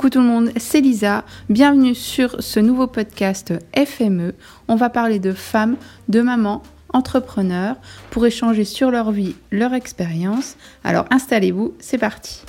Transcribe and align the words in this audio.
Coucou 0.00 0.08
tout 0.12 0.20
le 0.20 0.28
monde, 0.28 0.50
c'est 0.56 0.80
Lisa. 0.80 1.26
Bienvenue 1.50 1.94
sur 1.94 2.42
ce 2.42 2.58
nouveau 2.58 2.86
podcast 2.86 3.52
FME. 3.76 4.32
On 4.66 4.74
va 4.74 4.88
parler 4.88 5.18
de 5.18 5.34
femmes, 5.34 5.76
de 6.08 6.22
mamans, 6.22 6.62
entrepreneurs 6.94 7.76
pour 8.10 8.24
échanger 8.24 8.64
sur 8.64 8.90
leur 8.90 9.12
vie, 9.12 9.36
leur 9.50 9.74
expérience. 9.74 10.56
Alors 10.84 11.04
installez-vous, 11.10 11.74
c'est 11.80 11.98
parti. 11.98 12.40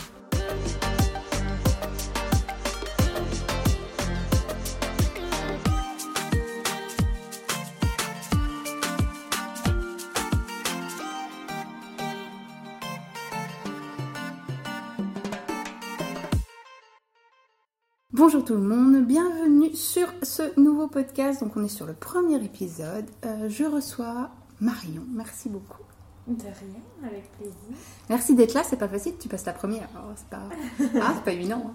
Bonjour 18.33 18.45
tout 18.45 18.53
le 18.53 18.61
monde, 18.61 19.05
bienvenue 19.05 19.75
sur 19.75 20.07
ce 20.23 20.57
nouveau 20.57 20.87
podcast. 20.87 21.41
Donc 21.43 21.57
on 21.57 21.65
est 21.65 21.67
sur 21.67 21.85
le 21.85 21.91
premier 21.91 22.41
épisode. 22.41 23.03
Euh, 23.25 23.49
je 23.49 23.65
reçois 23.65 24.29
Marion. 24.61 25.03
Merci 25.13 25.49
beaucoup. 25.49 25.81
De 26.27 26.41
rien, 26.43 27.09
avec 27.09 27.29
plaisir. 27.33 27.75
Merci 28.09 28.33
d'être 28.33 28.53
là. 28.53 28.63
C'est 28.63 28.77
pas 28.77 28.87
facile. 28.87 29.15
Tu 29.19 29.27
passes 29.27 29.43
ta 29.43 29.51
première. 29.51 29.89
Oh, 29.97 30.13
c'est 30.15 30.29
pas, 30.29 30.43
ah, 31.01 31.13
c'est 31.17 31.25
pas 31.25 31.33
évident. 31.33 31.61
hein. 31.67 31.73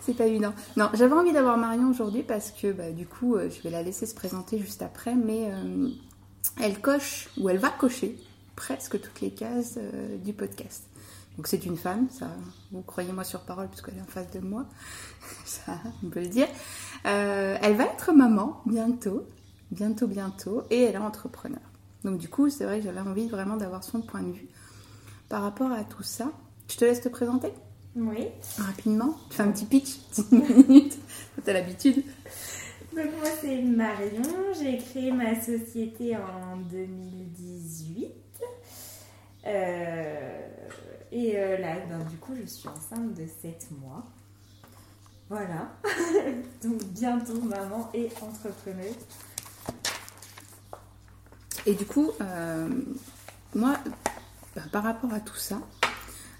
C'est 0.00 0.14
pas 0.14 0.24
évident. 0.24 0.54
Non, 0.78 0.88
j'avais 0.94 1.12
envie 1.12 1.32
d'avoir 1.32 1.58
Marion 1.58 1.90
aujourd'hui 1.90 2.22
parce 2.22 2.50
que 2.50 2.72
bah, 2.72 2.90
du 2.90 3.04
coup, 3.06 3.36
euh, 3.36 3.50
je 3.50 3.60
vais 3.60 3.68
la 3.68 3.82
laisser 3.82 4.06
se 4.06 4.14
présenter 4.14 4.58
juste 4.58 4.80
après, 4.80 5.14
mais 5.14 5.50
euh, 5.52 5.90
elle 6.62 6.80
coche 6.80 7.28
ou 7.38 7.50
elle 7.50 7.58
va 7.58 7.68
cocher 7.68 8.18
presque 8.56 8.98
toutes 9.02 9.20
les 9.20 9.32
cases 9.32 9.78
du 10.24 10.32
podcast. 10.32 10.84
Donc 11.36 11.48
c'est 11.48 11.66
une 11.66 11.76
femme, 11.76 12.06
ça, 12.10 12.28
vous 12.70 12.82
croyez-moi 12.82 13.24
sur 13.24 13.40
parole 13.40 13.66
parce 13.68 13.82
qu'elle 13.82 13.96
est 13.98 14.02
en 14.02 14.06
face 14.06 14.30
de 14.30 14.38
moi, 14.40 14.66
ça, 15.44 15.78
on 16.04 16.08
peut 16.08 16.20
le 16.20 16.28
dire. 16.28 16.46
Euh, 17.06 17.56
elle 17.60 17.74
va 17.76 17.84
être 17.86 18.12
maman 18.12 18.62
bientôt, 18.66 19.26
bientôt, 19.72 20.06
bientôt, 20.06 20.62
et 20.70 20.82
elle 20.84 20.94
est 20.94 20.98
entrepreneur. 20.98 21.60
Donc 22.04 22.18
du 22.18 22.28
coup, 22.28 22.50
c'est 22.50 22.64
vrai 22.64 22.78
que 22.78 22.84
j'avais 22.84 23.00
envie 23.00 23.28
vraiment 23.28 23.56
d'avoir 23.56 23.82
son 23.82 24.00
point 24.00 24.22
de 24.22 24.30
vue 24.32 24.48
par 25.28 25.42
rapport 25.42 25.72
à 25.72 25.82
tout 25.84 26.02
ça. 26.04 26.30
Je 26.70 26.76
te 26.76 26.84
laisse 26.84 27.00
te 27.00 27.08
présenter 27.08 27.48
Oui. 27.96 28.28
rapidement. 28.58 29.16
Tu 29.30 29.36
fais 29.36 29.42
un 29.42 29.50
petit 29.50 29.64
pitch, 29.66 29.98
10 30.12 30.32
minutes. 30.32 30.98
T'as 31.44 31.52
l'habitude. 31.52 32.04
Donc 32.94 33.06
moi 33.18 33.28
c'est 33.40 33.60
Marion, 33.60 34.22
j'ai 34.62 34.78
créé 34.78 35.10
ma 35.10 35.34
société 35.40 36.16
en 36.16 36.56
2018. 36.70 38.12
Euh, 39.46 40.33
et 41.14 41.38
euh, 41.38 41.56
là, 41.58 41.76
ben, 41.88 42.00
du 42.10 42.16
coup, 42.16 42.32
je 42.34 42.44
suis 42.44 42.68
enceinte 42.68 43.14
de 43.14 43.24
7 43.40 43.68
mois. 43.80 44.04
Voilà. 45.30 45.70
Donc 46.62 46.82
bientôt 46.86 47.40
maman 47.40 47.88
et 47.94 48.08
entrepreneuse. 48.20 48.96
Et 51.66 51.74
du 51.74 51.86
coup, 51.86 52.10
euh, 52.20 52.68
moi, 53.54 53.76
bah, 54.56 54.62
par 54.72 54.82
rapport 54.82 55.14
à 55.14 55.20
tout 55.20 55.36
ça, 55.36 55.60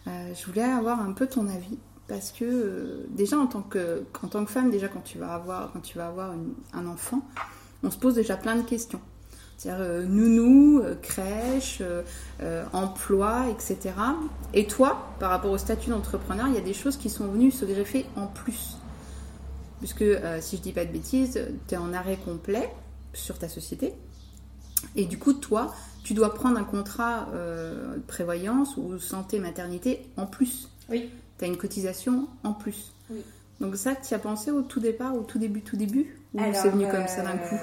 euh, 0.08 0.34
je 0.34 0.46
voulais 0.46 0.64
avoir 0.64 1.00
un 1.00 1.12
peu 1.12 1.28
ton 1.28 1.46
avis. 1.46 1.78
Parce 2.08 2.32
que 2.32 2.44
euh, 2.44 3.06
déjà 3.10 3.38
en 3.38 3.46
tant 3.46 3.62
que, 3.62 4.04
en 4.24 4.26
tant 4.26 4.44
que 4.44 4.50
femme, 4.50 4.72
déjà 4.72 4.88
quand 4.88 5.04
tu 5.04 5.18
vas 5.18 5.34
avoir, 5.34 5.72
quand 5.72 5.80
tu 5.80 5.96
vas 5.96 6.08
avoir 6.08 6.34
un 6.72 6.86
enfant, 6.86 7.22
on 7.84 7.92
se 7.92 7.96
pose 7.96 8.16
déjà 8.16 8.36
plein 8.36 8.56
de 8.56 8.62
questions. 8.62 9.00
C'est-à-dire 9.56 9.82
euh, 9.82 10.04
nounou, 10.04 10.80
euh, 10.80 10.94
crèche, 11.00 11.80
euh, 11.80 12.64
emploi, 12.72 13.46
etc. 13.50 13.94
Et 14.52 14.66
toi, 14.66 15.14
par 15.20 15.30
rapport 15.30 15.50
au 15.50 15.58
statut 15.58 15.90
d'entrepreneur, 15.90 16.48
il 16.48 16.54
y 16.54 16.58
a 16.58 16.62
des 16.62 16.74
choses 16.74 16.96
qui 16.96 17.08
sont 17.08 17.26
venues 17.28 17.50
se 17.50 17.64
greffer 17.64 18.06
en 18.16 18.26
plus. 18.26 18.76
Puisque 19.78 20.04
si 20.40 20.56
je 20.56 20.62
dis 20.62 20.72
pas 20.72 20.84
de 20.86 20.92
bêtises, 20.92 21.40
tu 21.68 21.74
es 21.74 21.76
en 21.76 21.92
arrêt 21.92 22.16
complet 22.16 22.70
sur 23.12 23.38
ta 23.38 23.50
société. 23.50 23.92
Et 24.96 25.04
du 25.04 25.18
coup, 25.18 25.34
toi, 25.34 25.74
tu 26.04 26.14
dois 26.14 26.32
prendre 26.32 26.56
un 26.56 26.64
contrat 26.64 27.28
de 27.34 28.00
prévoyance 28.06 28.78
ou 28.78 28.98
santé 28.98 29.38
maternité 29.40 30.06
en 30.16 30.24
plus. 30.24 30.70
Oui. 30.88 31.10
Tu 31.38 31.44
as 31.44 31.48
une 31.48 31.58
cotisation 31.58 32.28
en 32.44 32.54
plus. 32.54 32.94
Oui. 33.10 33.20
Donc 33.60 33.76
ça, 33.76 33.94
tu 33.94 34.14
as 34.14 34.18
pensé 34.18 34.50
au 34.50 34.62
tout 34.62 34.80
départ, 34.80 35.14
au 35.14 35.22
tout 35.22 35.38
début, 35.38 35.60
tout 35.60 35.76
début? 35.76 36.16
Ou 36.32 36.40
c'est 36.54 36.70
venu 36.70 36.88
comme 36.88 37.06
ça 37.06 37.22
d'un 37.22 37.36
coup? 37.36 37.56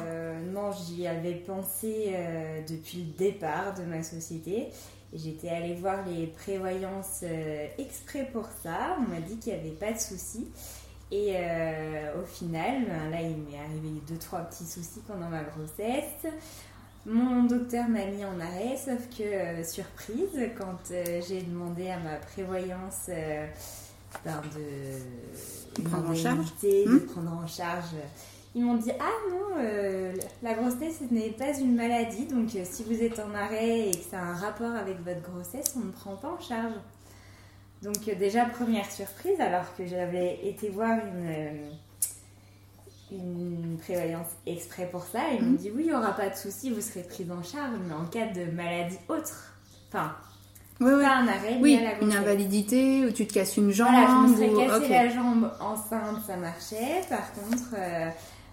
J'y 0.73 1.07
avais 1.07 1.33
pensé 1.35 2.11
euh, 2.13 2.61
depuis 2.67 2.99
le 2.99 3.17
départ 3.17 3.73
de 3.73 3.83
ma 3.83 4.03
société. 4.03 4.67
J'étais 5.13 5.49
allée 5.49 5.75
voir 5.75 6.05
les 6.07 6.27
prévoyances 6.27 7.21
euh, 7.23 7.67
exprès 7.77 8.29
pour 8.31 8.47
ça. 8.63 8.97
On 8.99 9.09
m'a 9.09 9.19
dit 9.19 9.37
qu'il 9.37 9.53
n'y 9.53 9.59
avait 9.59 9.69
pas 9.71 9.91
de 9.91 9.99
souci. 9.99 10.47
Et 11.11 11.33
euh, 11.35 12.21
au 12.21 12.25
final, 12.25 12.85
ben, 12.85 13.09
là, 13.09 13.21
il 13.21 13.35
m'est 13.37 13.59
arrivé 13.59 14.01
deux, 14.07 14.17
trois 14.17 14.39
petits 14.41 14.65
soucis 14.65 15.01
pendant 15.05 15.27
ma 15.29 15.43
grossesse. 15.43 16.31
Mon 17.05 17.43
docteur 17.43 17.89
m'a 17.89 18.05
mis 18.05 18.23
en 18.23 18.39
arrêt, 18.39 18.77
sauf 18.77 19.09
que, 19.17 19.63
surprise, 19.63 20.39
quand 20.57 20.93
j'ai 21.27 21.41
demandé 21.41 21.89
à 21.89 21.97
ma 21.99 22.15
prévoyance 22.15 23.09
ben, 24.23 24.41
de 24.55 25.83
Prendre 25.83 26.05
en 26.05 26.09
m'indemniser, 26.09 26.23
charge. 26.23 26.93
de 26.93 26.99
prendre 26.99 27.31
en 27.33 27.47
charge, 27.47 27.95
ils 28.55 28.63
m'ont 28.63 28.75
dit 28.75 28.91
Ah 28.99 29.11
non, 29.31 29.57
euh, 29.59 30.13
la 30.43 30.53
grossesse 30.53 30.99
ce 31.07 31.13
n'est 31.13 31.29
pas 31.31 31.57
une 31.59 31.75
maladie, 31.75 32.25
donc 32.25 32.53
euh, 32.55 32.63
si 32.63 32.83
vous 32.83 33.01
êtes 33.01 33.19
en 33.19 33.33
arrêt 33.33 33.89
et 33.89 33.91
que 33.91 34.03
ça 34.09 34.19
a 34.19 34.23
un 34.23 34.33
rapport 34.35 34.73
avec 34.75 34.97
votre 35.05 35.21
grossesse, 35.21 35.73
on 35.77 35.85
ne 35.85 35.91
prend 35.91 36.15
pas 36.15 36.29
en 36.29 36.39
charge. 36.39 36.73
Donc 37.81 38.07
euh, 38.07 38.15
déjà 38.15 38.45
première 38.45 38.89
surprise, 38.91 39.39
alors 39.39 39.75
que 39.77 39.85
j'avais 39.85 40.39
été 40.47 40.69
voir 40.69 40.97
une, 40.99 41.71
une 43.11 43.77
prévoyance 43.77 44.27
exprès 44.45 44.87
pour 44.91 45.03
ça, 45.03 45.19
ils 45.33 45.43
m'ont 45.43 45.51
Mhm. 45.51 45.57
dit 45.57 45.71
oui, 45.75 45.83
il 45.83 45.87
n'y 45.87 45.93
aura 45.93 46.11
pas 46.15 46.29
de 46.29 46.35
souci, 46.35 46.71
vous 46.71 46.81
serez 46.81 47.03
prise 47.03 47.29
en 47.31 47.43
charge, 47.43 47.77
mais 47.87 47.93
en 47.93 48.05
cas 48.05 48.27
de 48.27 48.45
maladie 48.51 48.97
autre, 49.09 49.53
enfin 49.89 50.15
Oui, 50.79 50.91
oui. 50.93 51.03
pas 51.03 51.15
un 51.17 51.27
arrêt 51.27 51.57
Oui, 51.61 51.77
à 51.77 51.81
la 51.93 51.99
une 52.01 52.13
invalidité, 52.13 53.05
ou 53.05 53.11
tu 53.11 53.27
te 53.27 53.33
casses 53.33 53.57
une 53.57 53.71
jambe. 53.71 53.89
Voilà, 53.91 54.07
je 54.27 54.31
me 54.31 54.35
serais 54.35 54.49
ou- 54.49 54.67
cassé 54.79 54.89
la 54.89 55.09
jambe 55.09 55.51
enceinte, 55.59 56.17
ça 56.25 56.37
marchait. 56.37 57.01
Par 57.09 57.31
contre, 57.33 57.75
euh, 57.77 58.09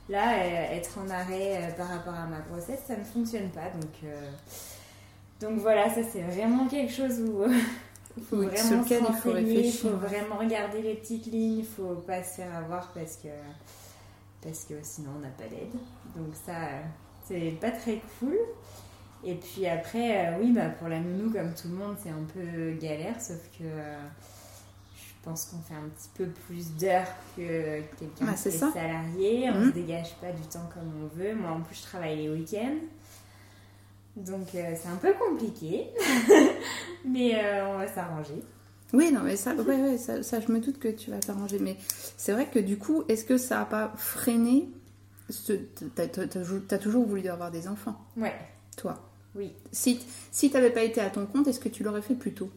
là, 0.09 0.35
euh, 0.35 0.77
être 0.77 0.99
en 0.99 1.09
arrêt 1.11 1.57
euh, 1.57 1.73
par 1.77 1.89
rapport 1.89 2.15
à 2.15 2.27
ma 2.27 2.41
grossesse, 2.41 2.81
ça 2.87 2.97
ne 2.97 3.05
fonctionne 3.05 3.51
pas. 3.51 3.71
Donc, 3.71 3.93
euh, 4.05 4.31
donc 5.41 5.59
voilà, 5.59 5.89
ça 5.89 6.01
c'est 6.03 6.23
vraiment 6.23 6.67
quelque 6.69 6.93
chose 6.93 7.21
où 7.21 7.45
il 8.17 8.23
faut 8.23 8.37
Oui, 8.37 8.47
vraiment 8.47 8.85
il 8.89 9.73
faut 9.73 9.89
il 9.89 9.95
vraiment 9.95 10.37
regarder 10.39 10.83
les 10.83 10.95
petites 10.95 11.27
lignes, 11.27 11.59
il 11.59 11.67
faut 11.67 11.95
pas 12.07 12.23
se 12.23 12.37
faire 12.37 12.55
avoir 12.57 12.93
parce 12.93 13.17
que, 13.17 13.29
parce 14.43 14.65
que 14.65 14.75
sinon 14.83 15.11
on 15.17 15.21
n'a 15.21 15.29
pas 15.29 15.49
d'aide. 15.49 15.73
Donc 16.17 16.35
ça, 16.45 16.69
c'est 17.27 17.59
pas 17.61 17.71
très 17.71 18.01
cool. 18.19 18.37
Et 19.25 19.35
puis 19.35 19.67
après, 19.67 20.29
euh, 20.29 20.39
oui, 20.41 20.53
bah, 20.53 20.69
pour 20.69 20.89
la 20.89 21.01
nounou, 21.01 21.31
comme 21.31 21.53
tout 21.55 21.69
le 21.69 21.75
monde, 21.75 21.97
c'est 22.01 22.11
un 22.11 22.25
peu 22.33 22.73
galère, 22.81 23.21
sauf 23.21 23.41
que 23.59 23.65
euh, 23.65 23.99
pense 25.28 25.44
qu'on 25.47 25.59
fait 25.59 25.75
un 25.75 25.89
petit 25.89 26.09
peu 26.15 26.27
plus 26.47 26.71
d'heures 26.77 27.06
que 27.37 27.81
quelqu'un 27.99 28.27
Ouais, 28.27 28.34
qui 28.34 28.49
est 28.49 28.53
ça. 28.53 28.72
salarié. 28.72 29.50
On 29.50 29.61
Mhm. 29.61 29.69
se 29.71 29.75
dégage 29.75 30.15
pas 30.21 30.33
du 30.33 30.43
temps 30.43 30.69
comme 30.72 30.91
on 31.03 31.06
veut. 31.16 31.34
Moi, 31.34 31.50
en 31.50 31.61
plus, 31.61 31.77
je 31.77 31.83
travaille 31.83 32.16
les 32.16 32.28
week-ends. 32.31 32.78
Donc, 34.16 34.55
euh, 34.55 34.75
c'est 34.81 34.89
un 34.89 34.97
peu 34.97 35.12
compliqué. 35.15 35.89
Mais 37.05 37.34
euh, 37.43 37.69
on 37.69 37.78
va 37.78 37.87
s'arranger. 37.89 38.43
Oui, 38.94 39.12
non, 39.12 39.21
mais 39.22 39.37
ça, 39.37 39.55
ouais, 39.55 39.83
ouais, 39.83 39.99
ça, 39.99 40.22
ça, 40.22 40.41
je 40.41 40.50
me 40.50 40.61
doute 40.61 40.78
que 40.78 40.89
tu 40.89 41.11
vas 41.11 41.19
t'arranger. 41.19 41.59
Mais 41.59 41.77
c'est 42.16 42.33
vrai 42.33 42.47
que 42.47 42.59
du 42.59 42.78
coup, 42.78 43.05
est-ce 43.09 43.25
que 43.25 43.37
ça 43.37 43.59
n'a 43.59 43.65
pas 43.66 43.93
freiné 43.99 44.66
ce... 45.28 45.53
T'as 45.95 46.05
as, 46.05 46.78
toujours 46.78 47.06
voulu 47.06 47.28
avoir 47.28 47.51
des 47.51 47.69
enfants, 47.69 47.98
Ouais, 48.16 48.34
toi? 48.78 48.98
Oui. 49.34 49.53
Si, 49.72 50.01
si 50.33 50.51
t'avais 50.51 50.71
pas 50.71 50.83
été 50.83 51.03
à 51.03 51.10
ton 51.10 51.27
compte, 51.27 51.47
est-ce 51.48 51.60
que 51.60 51.69
tu 51.69 51.83
l'aurais 51.84 52.01
fait 52.01 52.15
plus 52.15 52.33
tôt? 52.33 52.51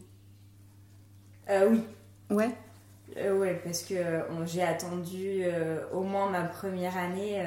Euh, 1.50 1.68
oui. 1.70 1.82
Ouais. 2.32 2.50
Euh, 3.18 3.38
ouais, 3.38 3.60
parce 3.62 3.82
que 3.82 3.94
euh, 3.94 4.46
j'ai 4.46 4.62
attendu 4.62 5.42
euh, 5.42 5.80
au 5.92 6.02
moins 6.02 6.30
ma 6.30 6.44
première 6.44 6.96
année 6.96 7.44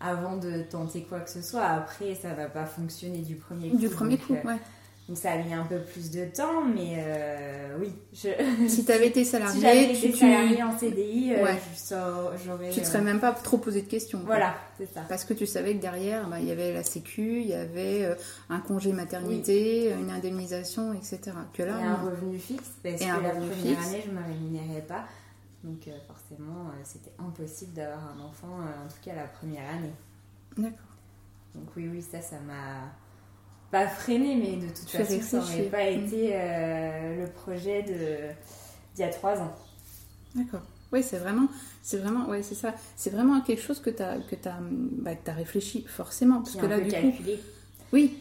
avant 0.00 0.36
de 0.36 0.62
tenter 0.62 1.02
quoi 1.02 1.20
que 1.20 1.30
ce 1.30 1.42
soit. 1.42 1.64
Après, 1.64 2.14
ça 2.14 2.34
va 2.34 2.46
pas 2.46 2.66
fonctionner 2.66 3.18
du 3.18 3.36
premier 3.36 3.70
coup. 3.70 3.76
Du 3.76 3.88
premier 3.88 4.18
coup, 4.18 4.34
ouais. 4.34 4.58
Donc 5.06 5.18
ça 5.18 5.32
a 5.32 5.36
mis 5.36 5.52
un 5.52 5.64
peu 5.64 5.78
plus 5.80 6.10
de 6.10 6.24
temps, 6.24 6.64
mais 6.64 6.94
euh, 6.98 7.76
oui. 7.78 7.92
Je... 8.14 8.28
Si 8.68 8.84
t'avais 8.86 9.08
été 9.08 9.22
si 9.22 9.30
salarié, 9.32 9.60
j'avais 9.60 9.92
tu, 9.94 10.06
été 10.06 10.12
tu, 10.56 10.62
en 10.62 10.78
CDI, 10.78 11.34
euh, 11.34 11.44
Ouais. 11.44 11.58
j'aurais. 12.44 12.70
tu 12.70 12.80
te 12.80 12.86
euh, 12.86 12.88
serais 12.88 13.02
même 13.02 13.20
pas 13.20 13.32
trop 13.32 13.58
posé 13.58 13.82
de 13.82 13.86
questions. 13.88 14.22
Voilà, 14.24 14.54
c'est 14.78 14.92
ça. 14.92 15.02
Parce 15.08 15.24
que 15.24 15.34
tu 15.34 15.46
savais 15.46 15.74
que 15.76 15.80
derrière, 15.82 16.26
bah, 16.28 16.40
il 16.40 16.46
y 16.46 16.50
avait 16.50 16.72
la 16.72 16.82
sécu, 16.82 17.40
il 17.42 17.48
y 17.48 17.54
avait 17.54 18.16
un 18.48 18.60
congé 18.60 18.92
maternité, 18.94 19.90
une 19.92 20.10
indemnisation, 20.10 20.94
etc. 20.94 21.20
Que 21.52 21.62
là, 21.64 21.78
et 21.78 21.82
un 21.82 21.96
revenu 21.96 22.38
fixe, 22.38 22.70
parce 22.82 23.02
Et 23.02 23.04
que 23.04 23.10
la 23.22 23.30
première 23.30 23.52
fixe. 23.56 23.86
année, 23.88 24.02
je 24.06 24.10
ne 24.10 24.16
me 24.16 24.22
rémunérais 24.26 24.82
pas. 24.82 25.04
Donc 25.64 25.86
euh, 25.88 25.92
forcément, 26.06 26.70
c'était 26.82 27.12
impossible 27.18 27.74
d'avoir 27.74 27.98
un 28.16 28.20
enfant, 28.24 28.48
en 28.58 28.88
tout 28.88 28.98
cas 29.04 29.14
la 29.14 29.24
première 29.26 29.68
année. 29.68 29.92
D'accord. 30.56 30.78
Donc 31.54 31.68
oui, 31.76 31.88
oui, 31.92 32.02
ça, 32.02 32.20
ça 32.20 32.36
m'a 32.40 32.90
pas 33.74 33.88
freiné, 33.88 34.36
mais 34.36 34.56
de 34.64 34.68
toute 34.72 34.88
façon, 34.88 35.20
ça 35.20 35.38
n'aurait 35.38 35.62
pas 35.64 35.90
Mm. 35.90 36.04
été 36.04 36.30
euh, 36.34 37.22
le 37.24 37.26
projet 37.28 37.82
d'il 37.82 39.00
y 39.00 39.02
a 39.02 39.08
trois 39.08 39.40
ans. 39.40 39.52
D'accord. 40.36 40.62
Oui, 40.92 41.02
c'est 41.02 41.18
vraiment, 41.18 41.48
c'est 41.82 41.96
vraiment, 41.96 42.28
ouais, 42.28 42.44
c'est 42.44 42.54
ça. 42.54 42.72
C'est 42.94 43.10
vraiment 43.10 43.40
quelque 43.40 43.60
chose 43.62 43.80
que 43.80 43.90
tu 43.90 44.00
as, 44.00 44.18
que 44.30 44.36
as, 44.48 44.58
bah, 44.60 45.10
as 45.26 45.32
réfléchi 45.32 45.84
forcément. 45.88 46.40
Parce 46.42 46.54
que 46.54 46.66
là, 46.66 46.78
du 46.78 46.88
calculé. 46.88 47.34
coup. 47.34 47.42
Oui. 47.92 48.16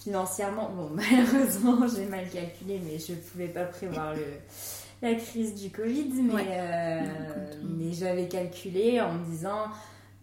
Financièrement, 0.00 0.70
bon, 0.70 0.90
malheureusement, 0.94 1.86
j'ai 1.86 2.06
mal 2.06 2.26
calculé, 2.30 2.80
mais 2.82 2.98
je 2.98 3.12
ne 3.12 3.18
pouvais 3.18 3.48
pas 3.48 3.64
prévoir 3.64 4.14
le, 4.14 4.24
la 5.02 5.14
crise 5.16 5.54
du 5.54 5.68
Covid. 5.68 6.12
Mais, 6.22 6.46
euh, 6.48 7.00
mais 7.76 7.92
j'avais 7.92 8.26
calculé 8.28 9.02
en 9.02 9.12
me 9.12 9.24
disant, 9.26 9.64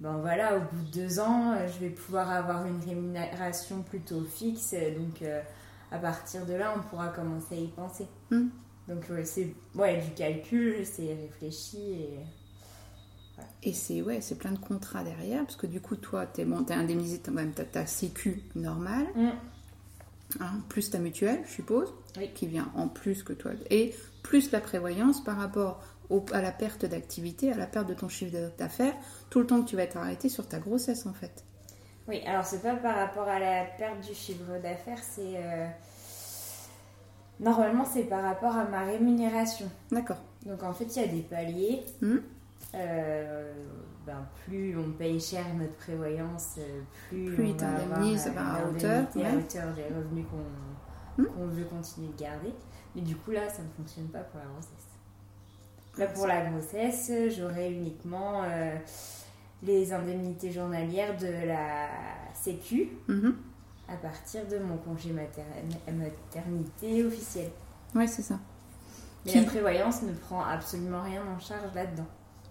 ben 0.02 0.18
voilà, 0.18 0.58
au 0.58 0.60
bout 0.60 0.84
de 0.92 1.04
deux 1.04 1.20
ans, 1.20 1.56
je 1.68 1.80
vais 1.80 1.92
pouvoir 1.92 2.30
avoir 2.32 2.66
une 2.66 2.80
rémunération 2.84 3.84
plutôt 3.84 4.24
fixe. 4.24 4.74
Donc, 4.98 5.22
euh, 5.22 5.42
à 5.92 6.00
partir 6.00 6.46
de 6.48 6.54
là, 6.54 6.74
on 6.76 6.82
pourra 6.90 7.10
commencer 7.10 7.56
à 7.56 7.60
y 7.60 7.68
penser. 7.68 8.08
Hmm. 8.32 8.48
Donc 8.88 9.06
c'est 9.24 9.54
ouais, 9.76 10.02
du 10.02 10.12
calcul, 10.12 10.86
c'est 10.86 11.14
réfléchi 11.14 11.78
et... 11.78 12.20
Et 13.64 13.74
c'est 13.74 14.02
ouais, 14.02 14.22
c'est 14.22 14.38
plein 14.38 14.52
de 14.52 14.60
contrats 14.60 15.04
derrière, 15.04 15.44
parce 15.44 15.56
que 15.56 15.66
du 15.68 15.82
coup, 15.82 15.96
toi, 15.96 16.28
tu 16.28 16.42
es, 16.42 16.46
bon, 16.46 16.66
indemnisé, 16.70 17.20
tu 17.22 17.32
as 17.32 17.66
ta 17.66 17.86
sécu 17.88 18.44
normale, 18.54 19.08
mm. 19.16 19.30
hein, 20.42 20.52
plus 20.70 20.92
ta 20.92 21.00
mutuelle, 21.00 21.42
je 21.48 21.54
suppose, 21.54 21.92
qui 22.36 22.46
vient 22.46 22.72
en 22.76 22.88
plus 22.88 23.24
que 23.24 23.34
toi, 23.34 23.52
et 23.72 23.96
plus 24.22 24.52
la 24.52 24.62
prévoyance 24.62 25.24
par 25.24 25.38
rapport 25.38 25.84
à 26.34 26.42
la 26.42 26.52
perte 26.52 26.86
d'activité, 26.86 27.52
à 27.52 27.58
la 27.58 27.68
perte 27.68 27.88
de 27.88 27.94
ton 27.94 28.10
chiffre 28.10 28.36
d'affaires, 28.58 28.94
tout 29.30 29.40
le 29.40 29.48
temps 29.48 29.62
que 29.62 29.70
tu 29.70 29.76
vas 29.76 29.84
être 29.84 29.98
arrêté 29.98 30.30
sur 30.30 30.48
ta 30.48 30.60
grossesse, 30.60 31.06
en 31.06 31.14
fait. 31.14 31.44
Oui, 32.08 32.22
alors 32.26 32.46
c'est 32.46 32.62
pas 32.62 32.76
par 32.76 32.96
rapport 32.96 33.28
à 33.28 33.40
la 33.40 33.66
perte 33.78 34.02
du 34.02 34.14
chiffre 34.14 34.60
d'affaires, 34.62 35.02
c'est... 35.02 35.36
Euh, 35.36 35.68
Normalement, 37.42 37.86
c'est 37.86 38.04
par 38.04 38.22
rapport 38.22 38.56
à 38.56 38.66
ma 38.66 38.84
rémunération. 38.84 39.66
D'accord. 39.92 40.20
Donc 40.46 40.62
en 40.62 40.74
fait, 40.74 40.86
il 40.96 41.02
y 41.02 41.06
a 41.06 41.08
des 41.08 41.22
paliers. 41.22 41.84
Hmm. 42.02 42.18
Euh, 42.76 43.52
ben, 44.06 44.26
plus 44.46 44.78
on 44.78 44.92
paye 44.92 45.20
cher 45.20 45.44
notre 45.58 45.74
prévoyance, 45.74 46.56
euh, 46.60 46.82
plus, 47.10 47.34
plus 47.34 47.52
on 47.52 47.58
va 47.58 47.68
avoir 47.68 48.56
à 48.56 48.70
hauteur, 48.70 49.04
à 49.04 49.36
hauteur 49.36 49.74
des 49.74 49.84
revenus 49.84 50.26
hmm. 51.18 51.26
qu'on 51.26 51.48
veut 51.48 51.66
continuer 51.66 52.10
de 52.10 52.22
garder. 52.22 52.54
Mais 52.96 53.02
du 53.02 53.16
coup, 53.16 53.32
là, 53.32 53.50
ça 53.50 53.64
ne 53.64 53.70
fonctionne 53.76 54.08
pas 54.08 54.20
pour 54.20 54.40
la 54.40 54.46
grossesse. 54.46 54.81
Là, 55.98 56.08
pour 56.08 56.28
la 56.28 56.50
grossesse, 56.50 57.12
j'aurai 57.38 57.72
uniquement 57.72 58.44
euh, 58.44 58.76
les 59.64 59.92
indemnités 59.94 60.52
journalières 60.52 61.18
de 61.18 61.48
la 61.48 61.90
Sécu. 62.34 62.90
Mm-hmm 63.10 63.34
à 63.92 63.98
partir 63.98 64.48
de 64.48 64.58
mon 64.58 64.78
congé 64.78 65.12
maternité 65.12 67.04
officiel. 67.04 67.50
Oui, 67.94 68.08
c'est 68.08 68.22
ça. 68.22 68.40
Mais 69.26 69.36
la 69.36 69.44
prévoyance 69.44 70.02
ne 70.04 70.14
prend 70.14 70.44
absolument 70.44 71.04
rien 71.04 71.22
en 71.24 71.40
charge 71.40 71.74
là-dedans. 71.76 72.08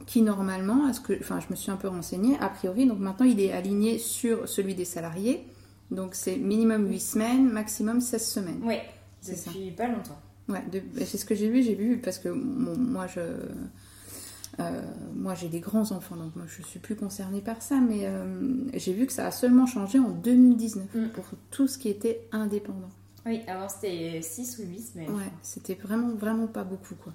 Qui 0.07 0.23
normalement, 0.23 0.87
à 0.87 0.93
ce 0.93 1.01
que, 1.01 1.19
enfin, 1.21 1.41
je 1.41 1.47
me 1.51 1.57
suis 1.57 1.71
un 1.71 1.77
peu 1.77 1.89
renseignée, 1.89 2.37
a 2.41 2.49
priori, 2.49 2.87
donc 2.87 2.99
maintenant 2.99 3.27
il 3.27 3.41
est 3.41 3.53
aligné 3.53 3.99
sur 3.99 4.49
celui 4.49 4.75
des 4.75 4.85
salariés. 4.85 5.47
Donc 5.91 6.15
c'est 6.15 6.37
minimum 6.37 6.89
8 6.89 7.01
semaines, 7.01 7.51
maximum 7.51 8.01
16 8.01 8.27
semaines. 8.27 8.61
Oui, 8.63 8.77
depuis 9.27 9.73
pas 9.73 9.89
longtemps. 9.89 10.19
Ouais, 10.51 10.63
c'est 11.07 11.17
ce 11.17 11.25
que 11.25 11.35
j'ai 11.35 11.49
vu, 11.49 11.63
j'ai 11.63 11.75
vu 11.75 11.99
parce 11.99 12.19
que 12.19 12.29
moi 12.29 13.07
je 13.07 13.21
euh, 14.59 14.83
moi, 15.15 15.35
j'ai 15.35 15.49
des 15.49 15.61
grands 15.61 15.93
enfants, 15.93 16.17
donc 16.17 16.35
moi, 16.37 16.45
je 16.47 16.63
suis 16.63 16.81
plus 16.81 16.97
concernée 16.97 17.41
par 17.41 17.63
ça, 17.63 17.77
mais 17.77 18.07
euh, 18.07 18.55
j'ai 18.75 18.93
vu 18.93 19.07
que 19.07 19.13
ça 19.13 19.27
a 19.27 19.31
seulement 19.31 19.67
changé 19.67 19.99
en 19.99 20.11
2019 20.11 20.95
mm. 20.95 21.09
pour 21.11 21.25
tout 21.51 21.69
ce 21.69 21.79
qui 21.79 21.89
était 21.89 22.27
indépendant. 22.33 22.91
Oui, 23.27 23.43
avant 23.47 23.69
c'était 23.69 24.21
6 24.23 24.59
ou 24.59 24.69
8 24.69 24.81
semaines. 24.81 25.11
Ouais, 25.11 25.31
c'était 25.43 25.75
vraiment, 25.75 26.15
vraiment 26.15 26.47
pas 26.47 26.65
beaucoup, 26.65 26.95
quoi. 26.95 27.13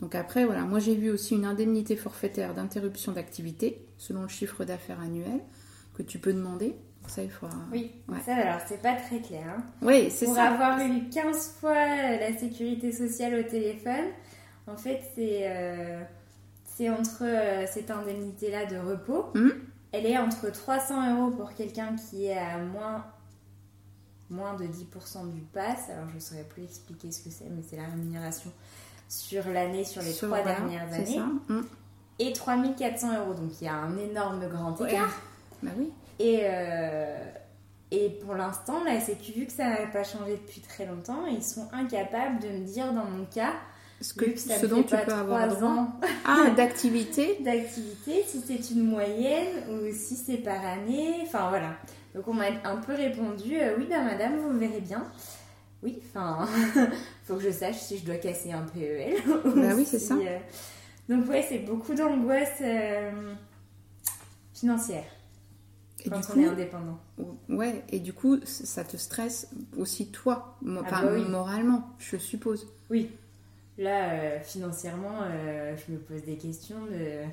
Donc 0.00 0.14
après, 0.16 0.44
voilà, 0.44 0.62
moi 0.62 0.80
j'ai 0.80 0.96
vu 0.96 1.10
aussi 1.10 1.34
une 1.34 1.44
indemnité 1.44 1.94
forfaitaire 1.94 2.54
d'interruption 2.54 3.12
d'activité 3.12 3.86
selon 3.98 4.22
le 4.22 4.28
chiffre 4.28 4.64
d'affaires 4.64 5.00
annuel 5.00 5.40
que 5.94 6.02
tu 6.02 6.18
peux 6.18 6.32
demander. 6.32 6.74
Ça, 7.08 7.22
il 7.22 7.30
faut. 7.30 7.46
Oui, 7.70 7.92
ça 8.24 8.34
alors 8.36 8.60
c'est 8.66 8.80
pas 8.80 8.94
très 8.94 9.20
clair. 9.20 9.44
Hein. 9.46 9.62
Oui, 9.82 10.10
c'est 10.10 10.26
ça. 10.26 10.32
Pour 10.32 10.38
avoir 10.38 10.78
eu 10.80 11.08
15 11.10 11.56
fois 11.60 11.74
la 11.74 12.36
sécurité 12.38 12.92
sociale 12.92 13.34
au 13.34 13.42
téléphone, 13.42 14.06
en 14.66 14.76
fait, 14.76 15.00
c'est. 15.14 15.42
Euh, 15.44 16.02
c'est 16.74 16.88
entre 16.88 17.22
euh, 17.22 17.66
cette 17.70 17.90
indemnité-là 17.90 18.66
de 18.66 18.76
repos. 18.76 19.26
Hmm. 19.34 19.50
Elle 19.92 20.06
est 20.06 20.16
entre 20.16 20.50
300 20.50 21.14
euros 21.14 21.30
pour 21.30 21.52
quelqu'un 21.54 21.94
qui 21.96 22.26
est 22.26 22.38
à 22.38 22.58
moins, 22.58 23.04
moins 24.30 24.54
de 24.54 24.64
10% 24.64 25.30
du 25.30 25.42
pass. 25.42 25.90
Alors 25.90 26.08
je 26.08 26.14
ne 26.14 26.20
saurais 26.20 26.44
plus 26.44 26.64
expliquer 26.64 27.10
ce 27.10 27.22
que 27.22 27.30
c'est, 27.30 27.48
mais 27.50 27.62
c'est 27.68 27.76
la 27.76 27.86
rémunération 27.86 28.50
sur 29.08 29.46
l'année, 29.48 29.84
sur 29.84 30.00
les 30.00 30.14
trois 30.14 30.40
dernières 30.40 30.90
années. 30.92 31.20
Hmm. 31.48 31.62
Et 32.18 32.32
3400 32.32 33.18
euros. 33.18 33.34
Donc 33.34 33.50
il 33.60 33.64
y 33.64 33.68
a 33.68 33.74
un 33.74 33.96
énorme 33.98 34.48
grand 34.48 34.74
écart. 34.86 35.20
Bah 35.62 35.70
oui. 35.76 35.92
Et, 36.22 36.40
euh, 36.44 37.16
et 37.90 38.08
pour 38.24 38.34
l'instant, 38.34 38.84
la 38.84 39.00
Sécu, 39.00 39.32
vu 39.32 39.46
que 39.46 39.52
ça 39.52 39.68
n'a 39.68 39.86
pas 39.86 40.04
changé 40.04 40.32
depuis 40.32 40.60
très 40.60 40.86
longtemps, 40.86 41.26
ils 41.26 41.42
sont 41.42 41.68
incapables 41.72 42.40
de 42.40 42.48
me 42.48 42.64
dire 42.64 42.92
dans 42.92 43.04
mon 43.04 43.24
cas 43.24 43.54
ce, 44.00 44.14
que, 44.14 44.36
ce 44.38 44.66
dont 44.66 44.82
tu 44.82 44.96
peux 44.96 45.12
avoir 45.12 45.48
droit. 45.48 45.88
Ah, 46.24 46.50
d'activité 46.56 47.38
D'activité, 47.44 48.24
si 48.26 48.40
c'est 48.40 48.70
une 48.70 48.84
moyenne 48.84 49.64
ou 49.68 49.92
si 49.92 50.16
c'est 50.16 50.38
par 50.38 50.64
année. 50.64 51.18
Enfin 51.22 51.48
voilà. 51.48 51.76
Donc 52.14 52.28
on 52.28 52.34
m'a 52.34 52.46
un 52.64 52.76
peu 52.76 52.94
répondu 52.94 53.56
euh, 53.58 53.74
oui, 53.78 53.86
bah 53.88 54.02
madame, 54.02 54.36
vous 54.38 54.56
verrez 54.58 54.80
bien. 54.80 55.04
Oui, 55.82 56.00
enfin, 56.06 56.46
faut 57.24 57.34
que 57.34 57.42
je 57.42 57.50
sache 57.50 57.78
si 57.78 57.98
je 57.98 58.04
dois 58.04 58.16
casser 58.16 58.52
un 58.52 58.62
PEL. 58.62 59.16
Bah 59.44 59.72
oui, 59.74 59.84
c'est 59.84 59.98
ça. 59.98 60.14
Euh, 60.14 60.38
donc 61.08 61.28
ouais, 61.28 61.44
c'est 61.48 61.58
beaucoup 61.58 61.94
d'angoisse 61.94 62.60
euh, 62.60 63.34
financière. 64.54 65.04
Et 66.04 66.10
quand 66.10 66.20
on 66.34 66.40
est 66.40 66.46
indépendant. 66.46 66.98
Ouais, 67.48 67.84
et 67.90 68.00
du 68.00 68.12
coup, 68.12 68.38
ça 68.44 68.84
te 68.84 68.96
stresse 68.96 69.48
aussi 69.76 70.10
toi, 70.10 70.58
ah 70.66 70.82
bah 70.90 71.18
moralement, 71.28 71.88
je 71.98 72.16
suppose. 72.16 72.66
Oui, 72.90 73.10
Là, 73.78 74.10
euh, 74.10 74.40
financièrement, 74.40 75.22
euh, 75.22 75.74
je 75.76 75.92
me 75.92 75.98
pose 75.98 76.22
des 76.24 76.36
questions 76.36 76.84
de 76.86 77.24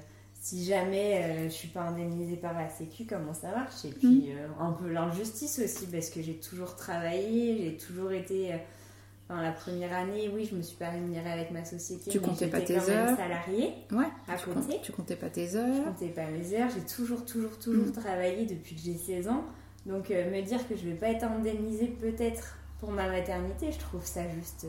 si 0.41 0.63
jamais 0.63 1.21
euh, 1.21 1.43
je 1.45 1.53
suis 1.53 1.67
pas 1.67 1.81
indemnisée 1.81 2.37
par 2.37 2.53
la 2.53 2.69
Sécu, 2.69 3.05
comment 3.05 3.33
ça 3.33 3.51
marche? 3.51 3.83
Et 3.83 3.89
puis 3.89 4.31
mm. 4.33 4.61
un 4.61 4.71
peu 4.71 4.89
l'injustice 4.89 5.59
aussi, 5.59 5.85
parce 5.87 6.09
que 6.09 6.21
j'ai 6.21 6.35
toujours 6.35 6.75
travaillé, 6.75 7.57
j'ai 7.61 7.77
toujours 7.77 8.11
été. 8.11 8.53
Enfin, 9.29 9.43
la 9.43 9.51
première 9.51 9.93
année, 9.93 10.31
oui, 10.33 10.47
je 10.49 10.55
me 10.55 10.61
suis 10.63 10.75
pas 10.75 10.89
rémunérée 10.89 11.31
avec 11.31 11.51
ma 11.51 11.63
société. 11.63 12.09
Tu 12.09 12.19
comptais 12.19 12.47
pas 12.47 12.61
tes 12.61 12.77
heures. 12.77 13.15
salariée 13.15 13.73
ouais, 13.91 14.05
à 14.27 14.35
tu 14.35 14.49
côté. 14.49 14.79
tu 14.81 14.91
comptais 14.91 15.15
pas 15.15 15.29
tes 15.29 15.55
heures. 15.55 15.75
Je 15.75 15.81
comptais 15.83 16.07
pas 16.07 16.25
mes 16.25 16.53
heures. 16.59 16.69
J'ai 16.73 16.81
toujours, 16.81 17.23
toujours, 17.25 17.57
toujours 17.59 17.87
mm. 17.87 17.91
travaillé 17.91 18.45
depuis 18.45 18.75
que 18.75 18.81
j'ai 18.81 18.97
16 18.97 19.27
ans. 19.27 19.43
Donc 19.85 20.09
me 20.09 20.41
dire 20.41 20.67
que 20.67 20.75
je 20.75 20.83
vais 20.83 20.95
pas 20.95 21.09
être 21.09 21.23
indemnisée 21.23 21.87
peut-être 21.87 22.57
pour 22.79 22.91
ma 22.91 23.07
maternité, 23.07 23.71
je 23.71 23.79
trouve 23.79 24.05
ça 24.05 24.21
juste. 24.29 24.65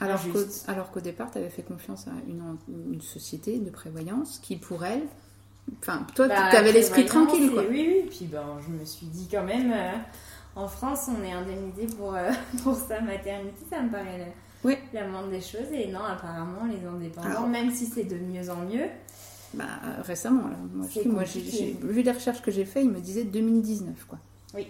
Alors 0.00 0.90
qu'au, 0.90 1.00
départ, 1.00 1.30
tu 1.30 1.38
avais 1.38 1.48
fait 1.48 1.62
confiance 1.62 2.06
à 2.06 2.12
une, 2.28 3.00
société 3.00 3.58
de 3.58 3.70
prévoyance 3.70 4.38
qui, 4.38 4.56
pour 4.56 4.84
elle, 4.84 5.02
enfin, 5.80 6.06
toi, 6.14 6.28
bah, 6.28 6.48
tu 6.50 6.56
avais 6.56 6.72
l'esprit 6.72 7.04
tranquille, 7.04 7.50
quoi. 7.50 7.64
Oui, 7.68 7.84
oui, 7.88 8.08
puis 8.08 8.26
ben, 8.26 8.58
je 8.64 8.72
me 8.72 8.84
suis 8.84 9.06
dit 9.06 9.28
quand 9.30 9.44
même, 9.44 9.72
euh, 9.72 9.92
en 10.56 10.68
France, 10.68 11.08
on 11.08 11.22
est 11.22 11.32
indemnisé 11.32 11.86
pour, 11.96 12.14
euh, 12.14 12.30
pour 12.62 12.74
sa 12.74 13.00
maternité, 13.00 13.64
ça 13.70 13.82
me 13.82 13.90
paraît 13.90 14.34
la, 14.92 15.06
moindre 15.06 15.30
des 15.30 15.40
choses. 15.40 15.70
Et 15.72 15.88
non, 15.88 16.02
apparemment, 16.02 16.64
les 16.64 16.86
indépendants, 16.86 17.46
même 17.46 17.70
si 17.70 17.86
c'est 17.86 18.04
de 18.04 18.16
mieux 18.16 18.50
en 18.50 18.64
mieux. 18.64 18.88
Bah, 19.54 19.64
récemment, 20.02 20.46
alors, 20.46 20.58
moi, 21.06 21.24
vu 21.24 22.02
les 22.02 22.12
recherches 22.12 22.42
que 22.42 22.50
j'ai 22.50 22.64
faites, 22.64 22.84
il 22.84 22.90
me 22.90 23.00
disait 23.00 23.24
2019, 23.24 24.04
quoi. 24.06 24.18
Oui. 24.54 24.66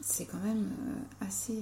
C'est 0.00 0.24
quand 0.24 0.38
même 0.38 0.70
euh, 0.88 1.26
assez. 1.26 1.60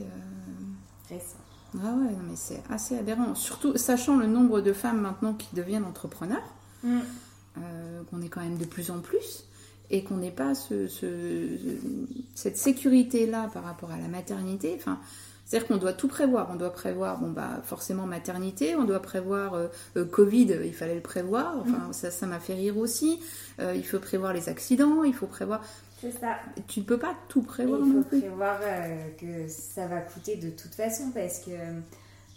Récent. 1.09 1.37
Ah 1.75 1.92
ouais, 1.92 2.14
mais 2.28 2.37
c'est 2.37 2.62
assez 2.71 2.99
aberrant. 2.99 3.35
Surtout 3.35 3.76
sachant 3.76 4.16
le 4.16 4.26
nombre 4.26 4.61
de 4.61 4.73
femmes 4.73 5.00
maintenant 5.00 5.35
qui 5.35 5.54
deviennent 5.54 5.85
entrepreneurs, 5.85 6.54
mm. 6.83 6.99
euh, 7.59 8.02
qu'on 8.11 8.23
est 8.23 8.28
quand 8.28 8.40
même 8.40 8.56
de 8.56 8.64
plus 8.64 8.90
en 8.90 9.00
plus, 9.00 9.45
et 9.90 10.02
qu'on 10.02 10.16
n'ait 10.16 10.31
pas 10.31 10.55
ce, 10.55 10.88
cette 12.35 12.57
sécurité-là 12.57 13.50
par 13.52 13.64
rapport 13.64 13.90
à 13.90 13.99
la 13.99 14.09
maternité. 14.09 14.75
Enfin, 14.76 14.99
c'est-à-dire 15.45 15.69
qu'on 15.69 15.76
doit 15.76 15.93
tout 15.93 16.09
prévoir. 16.09 16.49
On 16.50 16.57
doit 16.57 16.73
prévoir, 16.73 17.19
bon 17.21 17.31
bah 17.31 17.61
forcément 17.62 18.05
maternité, 18.07 18.75
on 18.75 18.85
doit 18.85 19.00
prévoir 19.00 19.55
euh, 19.55 19.69
euh, 19.97 20.05
Covid, 20.05 20.59
il 20.64 20.75
fallait 20.75 20.97
le 20.97 21.00
prévoir. 21.00 21.57
Enfin, 21.61 21.88
mm. 21.88 21.93
ça, 21.93 22.11
ça 22.11 22.26
m'a 22.26 22.40
fait 22.40 22.55
rire 22.55 22.76
aussi. 22.78 23.21
il 23.61 23.87
faut 23.87 24.00
prévoir 24.00 24.33
les 24.33 24.49
accidents, 24.49 25.05
il 25.05 25.14
faut 25.14 25.28
prévoir. 25.28 25.62
C'est 26.00 26.12
ça. 26.12 26.37
Tu 26.69 26.81
ne 26.81 26.85
peux 26.85 26.99
pas 26.99 27.14
tout 27.28 27.43
prévoir. 27.43 27.81
il 27.85 27.93
faut 27.93 28.02
prévoir 28.02 28.61
euh, 28.62 29.09
que 29.19 29.49
ça 29.49 29.87
va 29.87 30.00
coûter 30.00 30.37
de 30.37 30.50
toute 30.50 30.75
façon 30.75 31.11
parce 31.14 31.38
que 31.38 31.52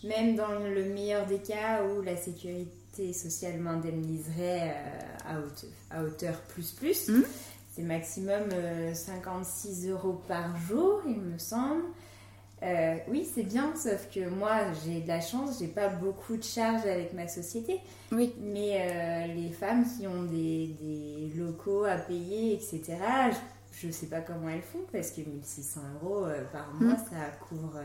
même 0.07 0.35
dans 0.35 0.59
le 0.59 0.85
meilleur 0.85 1.25
des 1.25 1.39
cas 1.39 1.83
où 1.83 2.01
la 2.01 2.15
sécurité 2.15 2.71
sociale 3.13 3.59
m'indemniserait 3.59 4.75
euh, 5.27 5.41
à, 5.91 6.03
hauteur, 6.03 6.39
plus 6.41 6.71
plus, 6.71 7.09
hmm. 7.09 7.23
c'est 7.73 7.81
maximum 7.81 8.49
56 8.93 9.87
euh, 9.87 9.91
euros 9.91 10.21
par 10.27 10.57
jour, 10.57 11.01
il 11.07 11.19
me 11.19 11.37
semble. 11.37 11.83
Euh, 12.61 12.95
oui, 13.07 13.25
c'est 13.33 13.43
bien, 13.43 13.73
sauf 13.75 14.09
que 14.13 14.29
moi, 14.29 14.73
j'ai 14.83 14.99
de 14.99 15.07
la 15.07 15.21
chance, 15.21 15.59
j'ai 15.59 15.67
pas 15.67 15.87
beaucoup 15.87 16.35
de 16.35 16.43
charges 16.43 16.85
avec 16.85 17.13
ma 17.13 17.27
société. 17.27 17.79
Oui. 18.11 18.33
Mais 18.41 18.81
euh, 18.81 19.33
les 19.33 19.51
femmes 19.51 19.85
qui 19.85 20.05
ont 20.07 20.23
des, 20.23 20.75
des, 20.81 21.31
locaux 21.37 21.85
à 21.85 21.95
payer, 21.95 22.55
etc., 22.55 22.97
je, 23.79 23.87
ne 23.87 23.91
sais 23.93 24.07
pas 24.07 24.19
comment 24.19 24.49
elles 24.49 24.61
font 24.61 24.81
parce 24.91 25.11
que 25.11 25.21
1600 25.21 25.79
euros 26.01 26.25
par 26.51 26.73
mois, 26.73 26.95
mm. 26.95 27.05
ça 27.09 27.45
couvre. 27.47 27.79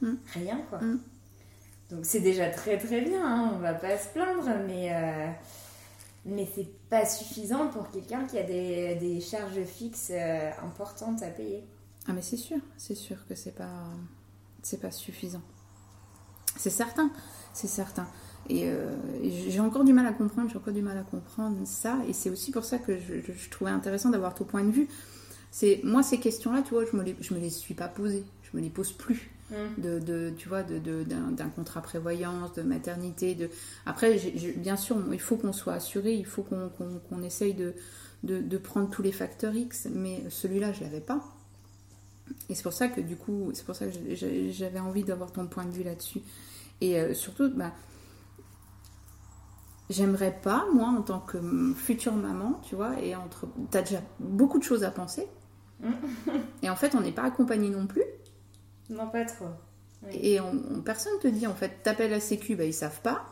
Mm. 0.00 0.16
rien, 0.34 0.60
quoi. 0.68 0.80
Donc 1.92 2.04
c'est 2.04 2.20
déjà 2.20 2.48
très 2.48 2.78
très 2.78 3.02
bien, 3.02 3.24
hein, 3.24 3.52
on 3.54 3.58
va 3.58 3.74
pas 3.74 3.96
se 3.96 4.08
plaindre, 4.08 4.48
mais, 4.66 4.90
mais 6.24 6.48
c'est 6.54 6.68
pas 6.88 7.04
suffisant 7.04 7.68
pour 7.68 7.90
quelqu'un 7.90 8.24
qui 8.24 8.38
a 8.38 8.42
des, 8.42 8.96
des 8.96 9.20
charges 9.20 9.62
fixes 9.62 10.10
importantes 10.62 11.22
à 11.22 11.28
payer. 11.28 11.62
Ah 12.08 12.12
mais 12.12 12.22
c'est 12.22 12.36
sûr, 12.36 12.58
c'est 12.76 12.94
sûr 12.96 13.16
que 13.28 13.34
c'est 13.34 13.54
pas 13.54 13.84
c'est 14.62 14.80
pas 14.80 14.90
suffisant. 14.90 15.42
C'est 16.56 16.70
certain, 16.70 17.10
c'est 17.52 17.68
certain. 17.68 18.06
Et, 18.48 18.68
euh, 18.68 18.96
j'ai 19.22 19.60
encore 19.60 19.84
du 19.84 19.92
mal 19.92 20.06
à 20.06 20.12
comprendre, 20.12 20.50
j'ai 20.50 20.56
encore 20.56 20.72
du 20.72 20.82
mal 20.82 20.98
à 20.98 21.02
comprendre 21.02 21.56
ça. 21.64 21.98
Et 22.08 22.12
c'est 22.12 22.30
aussi 22.30 22.50
pour 22.50 22.64
ça 22.64 22.78
que 22.78 22.98
je, 22.98 23.50
trouvais 23.50 23.70
intéressant 23.70 24.10
d'avoir 24.10 24.34
ton 24.34 24.44
point 24.44 24.64
de 24.64 24.70
vue. 24.70 24.88
C'est 25.50 25.80
moi 25.84 26.02
ces 26.02 26.18
questions-là, 26.18 26.62
tu 26.62 26.74
vois, 26.74 26.84
je 26.84 26.96
me 26.96 27.02
les, 27.02 27.16
je 27.20 27.34
me 27.34 27.38
les 27.38 27.50
suis 27.50 27.74
pas 27.74 27.88
posées, 27.88 28.24
je 28.42 28.56
me 28.56 28.62
les 28.62 28.70
pose 28.70 28.92
plus. 28.92 29.30
Mmh. 29.52 29.82
De, 29.82 29.98
de, 29.98 30.32
tu 30.36 30.48
vois, 30.48 30.62
d'un 30.62 30.78
de, 30.78 31.04
d'un 31.04 31.48
contrat 31.48 31.82
prévoyance, 31.82 32.54
de 32.54 32.62
maternité. 32.62 33.34
De... 33.34 33.50
Après, 33.84 34.18
bien 34.56 34.76
sûr, 34.76 34.96
il 35.12 35.20
faut 35.20 35.36
qu'on 35.36 35.52
soit 35.52 35.74
assuré, 35.74 36.14
il 36.14 36.24
faut 36.24 36.42
qu'on 36.42 37.22
essaye 37.22 37.52
de, 37.52 37.74
de, 38.22 38.58
prendre 38.58 38.88
tous 38.88 39.02
les 39.02 39.12
facteurs 39.12 39.54
X, 39.54 39.88
mais 39.92 40.24
celui-là, 40.30 40.72
je 40.72 40.80
l'avais 40.80 41.00
pas. 41.00 41.22
Et 42.48 42.54
c'est 42.54 42.62
pour 42.62 42.72
ça 42.72 42.88
que 42.88 43.00
du 43.00 43.16
coup, 43.16 43.50
c'est 43.52 43.66
pour 43.66 43.74
ça 43.74 43.86
que 43.86 43.92
j'avais 44.50 44.80
envie 44.80 45.04
d'avoir 45.04 45.32
ton 45.32 45.46
point 45.46 45.64
de 45.64 45.72
vue 45.72 45.82
là-dessus. 45.82 46.20
Et 46.80 46.98
euh, 46.98 47.12
surtout, 47.12 47.50
bah, 47.54 47.72
j'aimerais 49.90 50.38
pas, 50.42 50.66
moi, 50.72 50.88
en 50.88 51.02
tant 51.02 51.20
que 51.20 51.38
future 51.74 52.14
maman, 52.14 52.60
tu 52.66 52.74
vois, 52.74 52.98
et 53.00 53.14
entre. 53.14 53.48
T'as 53.70 53.82
déjà 53.82 54.00
beaucoup 54.18 54.58
de 54.58 54.64
choses 54.64 54.82
à 54.82 54.90
penser. 54.90 55.28
et 56.62 56.70
en 56.70 56.76
fait, 56.76 56.94
on 56.94 57.00
n'est 57.00 57.12
pas 57.12 57.24
accompagné 57.24 57.68
non 57.68 57.86
plus. 57.86 58.04
Non, 58.92 59.08
pas 59.08 59.24
trop. 59.24 59.46
Et 60.10 60.40
on, 60.40 60.80
personne 60.82 61.12
te 61.20 61.28
dit, 61.28 61.46
en 61.46 61.54
fait, 61.54 61.82
t'appelles 61.82 62.10
la 62.10 62.20
Sécu, 62.20 62.56
bah, 62.56 62.64
ils 62.64 62.74
savent 62.74 63.00
pas. 63.02 63.24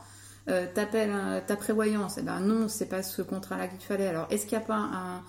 Euh, 0.49 0.67
t'appelles 0.73 1.13
ta 1.47 1.57
prévoyance, 1.57 2.17
eh 2.19 2.23
ben 2.23 2.41
non, 2.41 2.67
c'est 2.69 2.89
pas 2.89 3.03
ce 3.03 3.23
contrat-là 3.23 3.69
qu'il 3.69 3.81
fallait. 3.81 4.07
Alors, 4.07 4.27
est-ce 4.31 4.47
qu'il 4.47 4.57
n'y 4.57 4.65
a 4.65 4.67
pas 4.67 4.77
un 4.77 5.23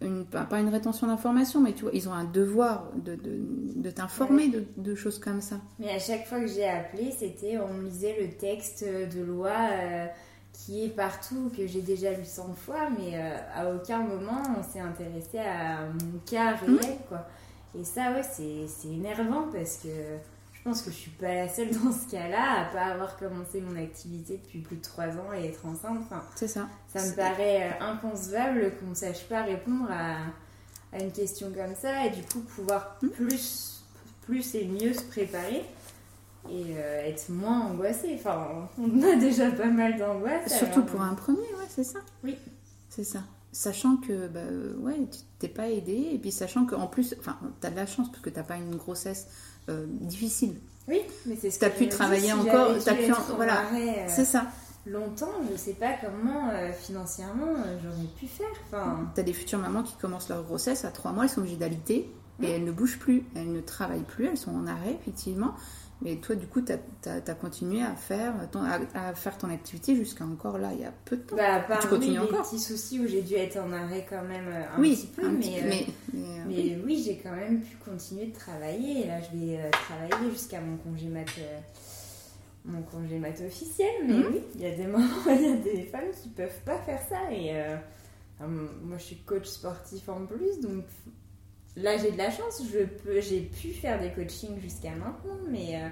une, 0.00 0.24
pas 0.24 0.60
une 0.60 0.68
rétention 0.68 1.06
d'information, 1.06 1.60
mais 1.60 1.72
tu 1.72 1.82
vois, 1.82 1.90
ils 1.94 2.08
ont 2.08 2.12
un 2.12 2.24
devoir 2.24 2.90
de, 2.96 3.16
de, 3.16 3.90
t'informer 3.90 4.50
de, 4.76 4.94
choses 4.94 5.18
comme 5.18 5.40
ça. 5.40 5.56
Mais 5.78 5.90
à 5.90 5.98
chaque 5.98 6.26
fois 6.26 6.40
que 6.40 6.46
j'ai 6.46 6.66
appelé, 6.66 7.12
c'était 7.16 7.58
on 7.58 7.72
me 7.74 7.84
lisait 7.84 8.16
le 8.20 8.28
texte 8.30 8.84
de 8.84 9.22
loi 9.22 9.52
euh, 9.72 10.06
qui 10.52 10.84
est 10.84 10.88
partout, 10.88 11.50
que 11.56 11.66
j'ai 11.66 11.82
déjà 11.82 12.12
lu 12.12 12.24
100 12.24 12.54
fois, 12.54 12.88
mais 12.98 13.12
euh, 13.14 13.36
à 13.54 13.74
aucun 13.74 14.00
moment 14.00 14.42
on 14.58 14.62
s'est 14.62 14.80
intéressé 14.80 15.38
à 15.38 15.86
mon 15.86 16.18
cas 16.30 16.54
réel, 16.56 16.76
mmh. 16.76 17.08
quoi. 17.08 17.26
Et 17.78 17.84
ça, 17.84 18.12
ouais, 18.12 18.22
c'est 18.22 18.88
énervant 18.88 19.48
parce 19.52 19.76
que 19.76 19.88
je 20.60 20.62
pense 20.62 20.82
que 20.82 20.90
je 20.90 20.96
suis 20.96 21.10
pas 21.12 21.34
la 21.34 21.48
seule 21.48 21.70
dans 21.70 21.92
ce 21.92 22.10
cas-là 22.10 22.60
à 22.60 22.64
pas 22.66 22.92
avoir 22.92 23.16
commencé 23.16 23.60
mon 23.60 23.76
activité 23.76 24.38
depuis 24.44 24.58
plus 24.58 24.76
de 24.76 24.82
trois 24.82 25.08
ans 25.08 25.32
et 25.34 25.46
être 25.46 25.64
enceinte. 25.64 25.98
Enfin, 26.02 26.22
c'est 26.34 26.48
ça. 26.48 26.68
Ça 26.88 27.02
me 27.02 27.16
paraît 27.16 27.70
euh, 27.70 27.84
inconcevable 27.84 28.72
qu'on 28.78 28.90
ne 28.90 28.94
sache 28.94 29.26
pas 29.28 29.42
répondre 29.42 29.88
à, 29.90 30.16
à, 30.92 31.00
une 31.00 31.12
question 31.12 31.50
comme 31.52 31.74
ça 31.74 32.04
et 32.04 32.10
du 32.10 32.22
coup 32.22 32.40
pouvoir 32.40 32.98
hmm. 33.02 33.08
plus, 33.08 33.84
plus 34.22 34.54
et 34.54 34.66
mieux 34.66 34.92
se 34.92 35.04
préparer 35.04 35.64
et 36.50 36.76
euh, 36.76 37.06
être 37.06 37.30
moins 37.30 37.60
angoissé. 37.68 38.14
Enfin, 38.14 38.68
on 38.78 39.02
a 39.02 39.16
déjà 39.16 39.50
pas 39.50 39.66
mal 39.66 39.96
d'angoisse. 39.96 40.58
Surtout 40.58 40.82
pour 40.82 41.00
un 41.00 41.14
premier, 41.14 41.38
ouais, 41.38 41.68
c'est 41.68 41.84
ça. 41.84 42.00
Oui. 42.22 42.36
C'est 42.88 43.04
ça. 43.04 43.20
Sachant 43.52 43.96
que, 43.96 44.28
bah, 44.28 44.40
ouais, 44.78 44.96
tu 45.10 45.18
t'es 45.40 45.48
pas 45.48 45.68
aidé, 45.68 46.10
et 46.12 46.18
puis 46.18 46.30
sachant 46.30 46.66
qu'en 46.66 46.86
plus, 46.86 47.16
enfin, 47.18 47.36
tu 47.60 47.66
as 47.66 47.70
de 47.70 47.76
la 47.76 47.86
chance 47.86 48.08
parce 48.08 48.22
que 48.22 48.30
tu 48.30 48.36
n'as 48.36 48.44
pas 48.44 48.56
une 48.56 48.76
grossesse 48.76 49.26
euh, 49.68 49.86
difficile. 49.88 50.54
Oui, 50.88 51.00
mais 51.26 51.36
c'est 51.40 51.50
ce 51.50 51.58
que 51.58 51.64
tu 51.64 51.70
as 51.70 51.74
pu 51.74 51.88
travailler 51.88 52.32
encore, 52.32 52.70
as 52.70 52.94
pu 52.94 53.12
voilà, 53.34 53.62
euh, 53.74 54.06
c'est 54.08 54.24
ça. 54.24 54.46
Longtemps, 54.86 55.32
je 55.50 55.56
sais 55.56 55.74
pas 55.74 55.94
comment 56.00 56.50
euh, 56.50 56.72
financièrement 56.72 57.54
j'aurais 57.82 58.08
pu 58.18 58.26
faire. 58.26 58.48
Enfin... 58.66 59.10
Tu 59.14 59.20
as 59.20 59.24
des 59.24 59.32
futures 59.32 59.58
mamans 59.58 59.82
qui 59.82 59.94
commencent 59.96 60.28
leur 60.28 60.42
grossesse 60.42 60.84
à 60.84 60.90
trois 60.90 61.12
mois, 61.12 61.24
elles 61.24 61.30
sont 61.30 61.40
obligées 61.40 61.56
d'allaiter 61.56 62.10
et 62.42 62.50
elles 62.50 62.64
ne 62.64 62.72
bougent 62.72 62.98
plus, 62.98 63.24
elles 63.34 63.52
ne 63.52 63.60
travaillent 63.60 64.00
plus, 64.00 64.26
elles 64.26 64.38
sont 64.38 64.54
en 64.54 64.66
arrêt 64.66 64.96
effectivement. 65.00 65.54
Mais 66.02 66.16
toi, 66.16 66.34
du 66.34 66.46
coup, 66.46 66.62
tu 66.62 66.72
as, 66.72 67.34
continué 67.34 67.82
à 67.82 67.94
faire 67.94 68.34
ton, 68.50 68.62
à, 68.62 69.14
faire 69.14 69.36
ton 69.36 69.50
activité 69.50 69.94
jusqu'à 69.94 70.24
encore 70.24 70.56
là, 70.56 70.70
il 70.72 70.80
y 70.80 70.84
a 70.84 70.92
peu 71.04 71.16
de 71.16 71.22
temps. 71.22 71.36
Bah, 71.36 71.62
tu 71.80 71.88
continues 71.88 72.18
oui, 72.18 72.26
encore. 72.26 72.46
petits 72.46 72.58
soucis 72.58 73.00
où 73.00 73.06
j'ai 73.06 73.20
dû 73.20 73.34
être 73.34 73.58
en 73.58 73.70
arrêt 73.72 74.06
quand 74.08 74.22
même 74.22 74.48
euh, 74.48 74.76
un 74.76 74.80
petit 74.80 75.06
peu. 75.08 75.28
mais, 75.28 75.62
euh, 75.62 75.84
mais, 76.46 76.72
euh, 76.72 76.82
oui, 76.86 77.02
j'ai 77.04 77.18
quand 77.18 77.34
même 77.34 77.60
pu 77.60 77.76
continuer 77.76 78.26
de 78.26 78.34
travailler. 78.34 79.04
Et 79.04 79.06
là, 79.08 79.20
je 79.20 79.36
vais 79.36 79.70
travailler 79.70 80.30
jusqu'à 80.30 80.60
mon 80.60 80.78
congé 80.78 81.08
mat. 81.08 81.26
mon 82.64 82.80
congé 82.82 83.18
mat 83.18 83.38
officiel, 83.46 83.92
mais 84.06 84.14
mhm. 84.14 84.26
oui, 84.32 84.40
il 84.54 84.60
y 84.62 84.66
a 84.66 84.74
des 84.74 84.86
moments, 84.86 85.06
il 85.26 85.42
y 85.42 85.52
a 85.52 85.56
des 85.56 85.82
femmes 85.82 86.10
qui 86.22 86.30
peuvent 86.30 86.60
pas 86.64 86.78
faire 86.78 87.00
ça. 87.10 87.30
Et 87.30 87.52
moi, 88.40 88.96
je 88.96 89.02
suis 89.02 89.16
coach 89.16 89.46
sportif 89.46 90.08
en 90.08 90.24
plus, 90.24 90.60
donc 90.60 90.84
là 91.76 91.96
j'ai 91.96 92.10
de 92.10 92.18
la 92.18 92.30
chance, 92.30 92.62
je 92.72 92.84
peux, 92.84 93.20
j'ai 93.20 93.40
pu 93.40 93.68
faire 93.68 94.00
des 94.00 94.10
coachings 94.10 94.60
jusqu'à 94.60 94.90
maintenant, 94.90 95.38
mais 95.48 95.76
euh, 95.76 95.88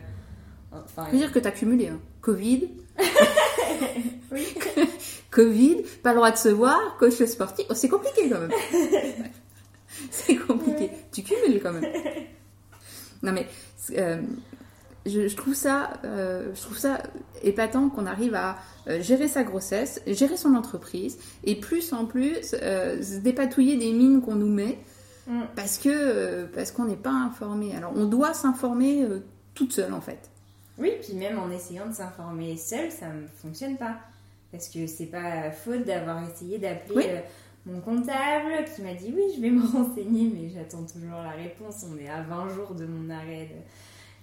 enfin. 0.73 1.11
dire 1.11 1.33
que 1.33 1.39
tu 1.39 1.47
as 1.47 1.53
cumulé 1.53 1.89
hein. 1.89 2.01
Covid. 2.21 2.69
oui. 4.33 4.47
Covid, 5.31 5.83
pas 6.03 6.11
le 6.11 6.17
droit 6.17 6.31
de 6.31 6.37
se 6.37 6.49
voir, 6.49 6.97
coach 6.99 7.23
sportif. 7.25 7.67
Oh, 7.69 7.75
c'est 7.75 7.89
compliqué 7.89 8.29
quand 8.31 8.41
même. 8.41 8.51
c'est 10.11 10.37
compliqué. 10.37 10.91
Tu 11.13 11.23
cumules 11.23 11.61
quand 11.63 11.73
même. 11.73 11.87
Non 13.23 13.33
mais 13.33 13.47
euh, 13.97 14.23
je, 15.05 15.35
trouve 15.37 15.55
ça, 15.55 15.93
euh, 16.05 16.51
je 16.55 16.61
trouve 16.61 16.79
ça 16.79 17.03
épatant 17.43 17.89
qu'on 17.91 18.07
arrive 18.07 18.35
à 18.35 18.57
gérer 19.01 19.29
sa 19.29 19.45
grossesse, 19.45 20.01
gérer 20.07 20.39
son 20.39 20.55
entreprise 20.55 21.19
et 21.45 21.57
plus 21.57 21.93
en 21.93 22.07
plus 22.07 22.43
se 22.43 23.19
dépatouiller 23.19 23.77
des 23.77 23.93
mines 23.93 24.23
qu'on 24.23 24.35
nous 24.35 24.49
met 24.49 24.79
Mm. 25.29 25.43
Parce 25.55 25.79
que 25.79 25.91
euh, 25.91 26.47
parce 26.53 26.73
qu'on 26.73 26.87
n'est 26.87 26.97
pas 26.97 27.13
informé. 27.13 27.77
Alors 27.77 27.93
on 27.95 28.07
doit 28.07 28.33
s'informer 28.35 29.05
euh, 29.05 29.21
toute 29.55 29.73
seule 29.73 29.93
en 29.93 30.01
fait. 30.01 30.31
Oui, 30.79 30.93
puis 31.03 31.15
même 31.15 31.39
en 31.39 31.51
essayant 31.51 31.87
de 31.87 31.93
s'informer 31.93 32.57
seule, 32.57 32.91
ça 32.91 33.09
ne 33.09 33.27
fonctionne 33.27 33.77
pas. 33.77 33.99
Parce 34.51 34.69
que 34.71 34.87
c'est 34.87 35.07
pas 35.07 35.51
faute 35.51 35.85
d'avoir 35.85 36.27
essayé 36.29 36.59
d'appeler 36.59 37.09
euh, 37.09 37.21
mon 37.67 37.81
comptable 37.81 38.65
qui 38.75 38.81
m'a 38.81 38.95
dit 38.95 39.13
oui, 39.15 39.25
je 39.37 39.43
vais 39.43 39.51
me 39.51 39.67
renseigner, 39.73 40.33
mais 40.35 40.49
j'attends 40.49 40.85
toujours 40.85 41.23
la 41.23 41.33
réponse. 41.33 41.85
On 41.93 41.99
est 41.99 42.09
à 42.09 42.23
20 42.23 42.49
jours 42.49 42.75
de 42.75 42.87
mon 42.87 43.11
arrêt 43.11 43.51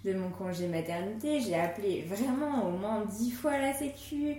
de, 0.03 0.13
mon 0.13 0.29
congé 0.29 0.67
maternité. 0.67 1.39
J'ai 1.39 1.59
appelé 1.59 2.03
vraiment 2.09 2.67
au 2.67 2.71
moins 2.71 3.05
10 3.05 3.31
fois 3.31 3.59
la 3.59 3.73
Sécu. 3.73 4.37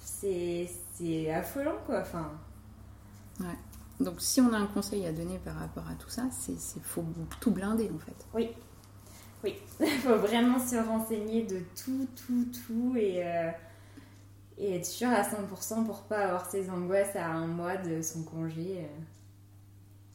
c'est 0.00 1.30
affolant 1.30 1.76
quoi. 1.86 2.00
Enfin. 2.00 2.32
Ouais. 3.38 3.46
Donc 4.00 4.20
si 4.20 4.40
on 4.40 4.52
a 4.52 4.58
un 4.58 4.66
conseil 4.66 5.06
à 5.06 5.12
donner 5.12 5.38
par 5.38 5.56
rapport 5.56 5.88
à 5.88 5.94
tout 5.94 6.10
ça, 6.10 6.24
c'est 6.30 6.56
faut 6.82 7.04
tout 7.40 7.50
blinder 7.50 7.90
en 7.94 7.98
fait. 7.98 8.26
Oui, 8.34 8.50
oui, 9.42 9.54
il 9.80 9.86
faut 10.00 10.16
vraiment 10.16 10.58
se 10.58 10.76
renseigner 10.76 11.44
de 11.44 11.60
tout, 11.82 12.06
tout, 12.26 12.46
tout 12.66 12.94
et, 12.96 13.24
euh, 13.24 13.50
et 14.58 14.76
être 14.76 14.86
sûr 14.86 15.08
à 15.08 15.22
100% 15.22 15.84
pour 15.84 16.02
pas 16.02 16.26
avoir 16.26 16.50
ses 16.50 16.70
angoisses 16.70 17.16
à 17.16 17.26
un 17.26 17.46
mois 17.46 17.76
de 17.76 18.02
son 18.02 18.22
congé. 18.22 18.78
Euh, 18.80 19.00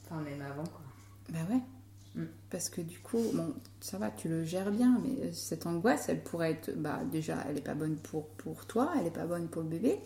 enfin, 0.05 0.21
même 0.21 0.41
avant 0.41 0.63
quoi. 0.63 0.81
Bah 1.29 1.39
ouais. 1.49 1.61
Mm. 2.15 2.25
Parce 2.49 2.69
que 2.69 2.81
du 2.81 2.99
coup, 2.99 3.23
bon, 3.33 3.53
ça 3.79 3.97
va, 3.97 4.11
tu 4.11 4.27
le 4.27 4.43
gères 4.43 4.71
bien, 4.71 4.99
mais 5.03 5.27
euh, 5.27 5.31
cette 5.31 5.65
angoisse, 5.65 6.09
elle 6.09 6.21
pourrait 6.21 6.51
être, 6.51 6.71
bah 6.75 6.99
déjà, 7.09 7.37
elle 7.47 7.55
n'est 7.55 7.61
pas 7.61 7.73
bonne 7.73 7.95
pour, 7.95 8.27
pour 8.29 8.65
toi, 8.65 8.91
elle 8.97 9.05
n'est 9.05 9.11
pas 9.11 9.25
bonne 9.25 9.47
pour 9.47 9.61
le 9.61 9.69
bébé, 9.69 9.99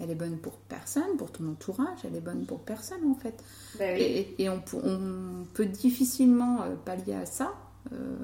elle 0.00 0.10
est 0.10 0.14
bonne 0.14 0.38
pour 0.38 0.54
personne, 0.58 1.16
pour 1.16 1.32
ton 1.32 1.48
entourage, 1.48 1.98
elle 2.04 2.14
est 2.16 2.20
bonne 2.20 2.44
pour 2.44 2.60
personne 2.60 3.10
en 3.10 3.14
fait. 3.14 3.42
Bah 3.78 3.86
et, 3.96 4.48
on, 4.48 4.60
peut 5.54 5.66
difficilement 5.66 6.62
euh, 6.62 6.74
pallier 6.84 7.14
à 7.14 7.26
ça 7.26 7.54
euh, 7.92 8.16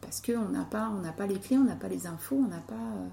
parce 0.00 0.20
qu'on 0.20 0.48
n'a 0.48 0.64
pas, 0.64 0.90
on 0.90 1.12
pas 1.12 1.26
les 1.26 1.38
clés, 1.38 1.56
on 1.56 1.64
n'a 1.64 1.76
pas 1.76 1.88
les 1.88 2.06
infos, 2.06 2.36
on 2.36 2.48
n'a 2.48 2.60
pas, 2.60 2.74
euh, 2.74 3.08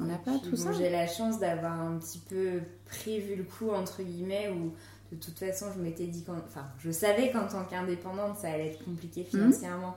on 0.00 0.04
n'a 0.04 0.18
pas 0.18 0.38
tout 0.38 0.56
ça. 0.56 0.72
J'ai 0.72 0.90
la 0.90 1.06
chance 1.06 1.38
d'avoir 1.38 1.80
un 1.80 1.98
petit 1.98 2.18
peu 2.18 2.60
prévu 2.86 3.36
le 3.36 3.44
coup 3.44 3.70
entre 3.70 4.02
guillemets 4.02 4.50
où 4.50 4.72
de 5.14 5.20
toute 5.20 5.38
façon 5.38 5.66
je 5.74 5.80
m'étais 5.80 6.06
dit, 6.06 6.24
enfin 6.28 6.66
je 6.78 6.90
savais 6.90 7.30
qu'en 7.30 7.46
tant 7.46 7.64
qu'indépendante 7.64 8.38
ça 8.38 8.48
allait 8.48 8.72
être 8.72 8.84
compliqué 8.84 9.22
mmh. 9.22 9.26
financièrement, 9.26 9.94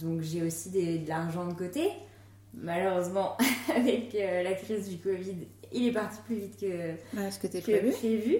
donc 0.00 0.22
j'ai 0.22 0.42
aussi 0.42 0.70
de 0.70 1.08
l'argent 1.08 1.46
de 1.46 1.54
côté. 1.54 1.90
Malheureusement, 2.52 3.36
avec 3.76 4.12
la 4.12 4.54
crise 4.54 4.88
du 4.88 4.98
Covid 4.98 5.46
il 5.72 5.88
est 5.88 5.92
parti 5.92 6.18
plus 6.26 6.36
vite 6.36 6.60
que, 6.60 7.30
ce 7.30 7.38
que, 7.38 7.60
prévu. 7.60 8.36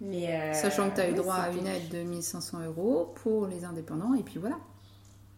Mais, 0.00 0.32
euh, 0.32 0.52
Sachant 0.52 0.90
que 0.90 0.96
tu 0.96 1.00
as 1.00 1.10
eu 1.10 1.14
droit 1.14 1.34
à 1.34 1.50
une 1.50 1.66
aide 1.66 1.88
de 1.88 2.02
1500 2.02 2.64
euros 2.66 3.12
pour 3.22 3.46
les 3.46 3.64
indépendants, 3.64 4.14
et 4.14 4.22
puis 4.22 4.38
voilà. 4.38 4.58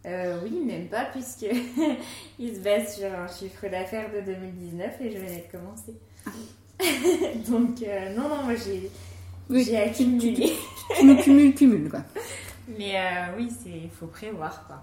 Euh, 0.06 0.38
oui, 0.42 0.62
même 0.64 0.88
pas, 0.88 1.06
puisque 1.06 1.46
il 2.38 2.56
se 2.56 2.60
base 2.60 2.96
sur 2.96 3.12
un 3.12 3.26
chiffre 3.26 3.68
d'affaires 3.68 4.10
de 4.12 4.20
2019 4.20 5.00
et 5.00 5.10
je 5.10 5.18
venais 5.18 5.46
de 5.46 5.58
commencer. 5.58 5.94
Ah. 6.26 6.30
Donc, 7.50 7.82
euh, 7.82 8.14
non, 8.14 8.28
non, 8.28 8.42
moi 8.44 8.54
j'ai 8.54 8.90
oui, 9.50 9.76
accumulé. 9.76 10.34
Tu, 10.34 10.96
tu, 10.96 11.04
nous 11.04 11.16
cumules, 11.16 11.54
cumules, 11.54 11.90
quoi. 11.90 12.04
Mais 12.78 12.96
euh, 12.96 13.36
oui, 13.36 13.50
il 13.66 13.90
faut 13.90 14.06
prévoir, 14.06 14.66
quoi. 14.66 14.80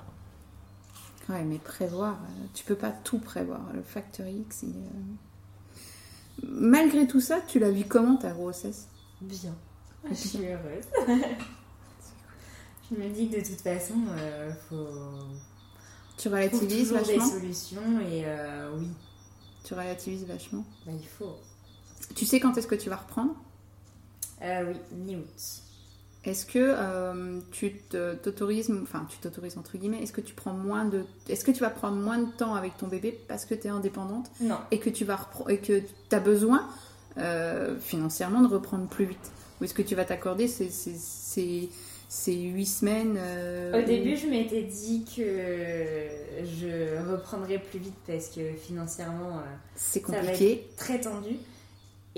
Ouais, 1.30 1.44
mais 1.44 1.58
prévoir, 1.58 2.18
tu 2.54 2.64
peux 2.64 2.76
pas 2.76 2.92
tout 2.92 3.20
prévoir. 3.20 3.62
Le 3.74 3.82
facteur 3.82 4.28
X, 4.28 4.64
malgré 6.44 7.08
tout 7.08 7.20
ça, 7.20 7.42
tu 7.42 7.60
la 7.60 7.72
vis 7.72 7.88
comment 7.88 8.18
ta 8.18 8.32
grossesse? 8.32 8.88
Bien. 9.22 9.56
Je 10.10 10.14
suis 10.16 10.46
heureuse. 10.46 10.86
je 12.92 12.96
me 12.96 13.10
dis 13.10 13.30
que 13.30 13.38
de 13.38 13.46
toute 13.46 13.62
façon, 13.62 13.96
euh, 14.20 14.52
faut. 14.70 14.88
Tu 16.18 16.30
relativises 16.30 16.92
vachement. 16.94 17.26
des 17.26 17.32
solutions 17.32 18.00
et 18.00 18.24
euh, 18.26 18.72
oui. 18.78 18.88
Tu 19.64 19.74
relativises 19.74 20.26
vachement? 20.26 20.66
Bah, 20.86 20.92
il 20.94 21.08
faut. 21.08 21.36
Tu 22.16 22.26
sais 22.26 22.40
quand 22.40 22.58
est-ce 22.58 22.68
que 22.68 22.76
tu 22.76 22.90
vas 22.90 22.98
reprendre? 22.98 23.36
Euh, 24.42 24.72
Oui, 24.72 24.98
mi-août. 24.98 25.64
Est-ce 26.28 26.46
que 26.46 26.60
euh, 26.60 27.40
tu 27.52 27.72
t'autorises, 28.22 28.70
enfin 28.84 29.08
tu 29.10 29.18
t'autorises 29.20 29.58
entre 29.58 29.78
guillemets, 29.78 30.04
est-ce 30.04 30.12
que 30.12 30.20
tu 30.20 30.34
prends 30.34 30.52
moins 30.52 30.84
de, 30.84 31.06
est-ce 31.30 31.46
que 31.46 31.52
tu 31.52 31.62
vas 31.62 31.70
prendre 31.70 31.96
moins 31.96 32.18
de 32.18 32.30
temps 32.30 32.54
avec 32.54 32.76
ton 32.78 32.88
bébé 32.88 33.18
parce 33.30 33.46
que 33.46 33.56
tu 33.56 33.68
es 33.68 33.70
indépendante 33.70 34.30
Non. 34.42 34.58
Et 34.72 34.80
que 34.80 34.90
tu 34.90 35.06
vas 35.06 35.18
et 35.48 35.60
que 35.60 35.82
as 36.12 36.20
besoin 36.20 36.68
euh, 37.18 37.80
financièrement 37.80 38.42
de 38.42 38.48
reprendre 38.48 38.88
plus 38.88 39.06
vite? 39.06 39.32
Ou 39.62 39.64
est-ce 39.64 39.74
que 39.74 39.82
tu 39.82 39.96
vas 39.96 40.04
t'accorder 40.04 40.50
ces, 40.50 40.70
ces, 40.70 41.70
ces, 42.10 42.34
huit 42.34 42.66
semaines 42.66 43.16
euh, 43.18 43.82
Au 43.82 43.86
début, 43.86 44.18
je 44.18 44.28
m'étais 44.28 44.64
dit 44.64 45.06
que 45.06 45.24
je 46.44 47.10
reprendrais 47.10 47.58
plus 47.58 47.80
vite 47.80 47.96
parce 48.06 48.28
que 48.28 48.42
financièrement, 48.52 49.42
c'est 49.76 50.02
compliqué, 50.02 50.68
très 50.76 51.00
tendu. 51.00 51.38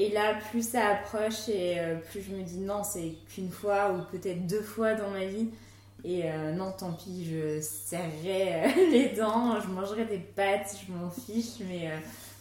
Et 0.02 0.12
là, 0.12 0.40
plus 0.50 0.66
ça 0.66 0.88
approche 0.88 1.50
et 1.50 1.78
euh, 1.78 1.98
plus 1.98 2.22
je 2.22 2.32
me 2.32 2.42
dis 2.42 2.60
non, 2.60 2.86
c'est 2.86 3.16
qu'une 3.28 3.52
fois 3.52 3.92
ou 3.92 4.02
peut-être 4.10 4.48
deux 4.48 4.62
fois 4.62 4.94
dans 4.94 5.10
ma 5.10 5.26
vie. 5.26 5.50
Et 6.06 6.22
euh, 6.24 6.54
non, 6.54 6.72
tant 6.72 6.94
pis, 6.94 7.26
je 7.30 7.60
serrerai 7.60 8.64
euh, 8.64 8.68
les 8.92 9.10
dents, 9.10 9.60
je 9.60 9.68
mangerai 9.68 10.06
des 10.06 10.20
pâtes, 10.20 10.74
je 10.88 10.94
m'en 10.94 11.10
fiche, 11.10 11.60
mais 11.68 11.92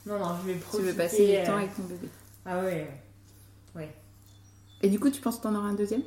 non, 0.07 0.21
non, 0.21 0.37
je 0.41 0.53
vais 0.53 0.59
profiter. 0.59 0.85
Tu 0.85 0.91
veux 0.93 0.97
passer 0.97 1.39
du 1.39 1.45
temps 1.45 1.57
avec 1.57 1.75
ton 1.75 1.83
bébé 1.83 2.09
Ah 2.47 2.61
ouais, 2.61 2.87
ouais. 3.75 3.93
Et 4.81 4.89
du 4.89 5.01
coup, 5.01 5.11
tu 5.11 5.21
penses 5.21 5.39
que 5.39 5.43
tu 5.43 5.49
en 5.49 5.57
auras 5.57 5.67
un 5.67 5.75
deuxième? 5.75 6.03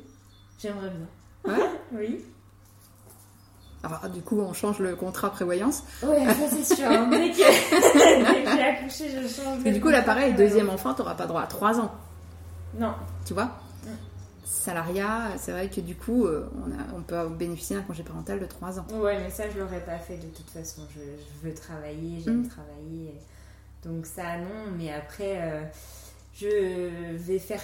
J'aimerais 0.58 0.90
bien. 0.90 1.52
Ouais? 1.52 1.70
Oui. 1.92 2.24
Alors, 3.84 4.08
du 4.08 4.22
coup, 4.22 4.40
on 4.40 4.52
change 4.52 4.78
le 4.78 4.94
contrat 4.94 5.30
prévoyance. 5.30 5.82
Ouais, 6.02 6.24
ça 6.24 6.48
c'est 6.50 6.74
sûr. 6.76 6.88
Dès 7.10 7.30
que, 7.30 7.36
j'ai 7.36 8.62
accouché, 8.62 9.10
je 9.10 9.26
change. 9.26 9.58
Mais 9.64 9.72
du 9.72 9.80
coup, 9.80 9.88
là, 9.88 10.02
pareil, 10.02 10.34
deuxième 10.34 10.70
enfant, 10.70 10.94
tu 10.94 11.02
n'auras 11.02 11.14
pas 11.14 11.26
droit 11.26 11.42
à 11.42 11.46
3 11.46 11.80
ans. 11.80 11.92
Non. 12.78 12.94
Tu 13.24 13.34
vois? 13.34 13.50
Salariat, 14.44 15.30
c'est 15.38 15.50
vrai 15.50 15.68
que 15.68 15.80
du 15.80 15.96
coup, 15.96 16.26
euh, 16.26 16.48
on, 16.64 16.70
a, 16.70 16.96
on 16.96 17.02
peut 17.02 17.28
bénéficier 17.34 17.74
d'un 17.74 17.82
congé 17.82 18.04
parental 18.04 18.38
de 18.38 18.46
3 18.46 18.78
ans. 18.78 18.86
Ouais, 18.92 19.18
mais 19.18 19.30
ça, 19.30 19.44
je 19.50 19.58
l'aurais 19.58 19.80
pas 19.80 19.98
fait 19.98 20.16
de 20.16 20.28
toute 20.28 20.48
façon. 20.50 20.82
Je, 20.94 21.48
veux 21.48 21.54
travailler, 21.54 22.20
j'aime 22.24 22.42
mm. 22.42 22.48
travailler. 22.48 23.14
Donc, 23.84 24.06
ça, 24.06 24.36
non. 24.38 24.70
Mais 24.78 24.92
après, 24.92 25.40
euh, 25.40 25.62
je 26.34 27.16
vais 27.16 27.40
faire 27.40 27.62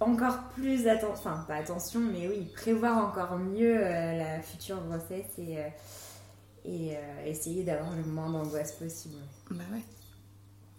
encore 0.00 0.48
plus 0.54 0.86
attention, 0.86 1.12
enfin 1.30 1.44
pas 1.46 1.56
attention, 1.56 2.00
mais 2.00 2.28
oui, 2.28 2.46
prévoir 2.54 2.98
encore 2.98 3.38
mieux 3.38 3.76
euh, 3.76 4.18
la 4.18 4.42
future 4.42 4.80
grossesse 4.86 5.38
et, 5.38 5.58
euh, 5.58 5.68
euh, 6.66 7.26
essayer 7.26 7.62
d'avoir 7.62 7.94
le 7.94 8.02
moins 8.04 8.30
d'angoisse 8.30 8.72
possible. 8.72 9.16
Bah 9.50 9.64
ouais. 9.72 9.84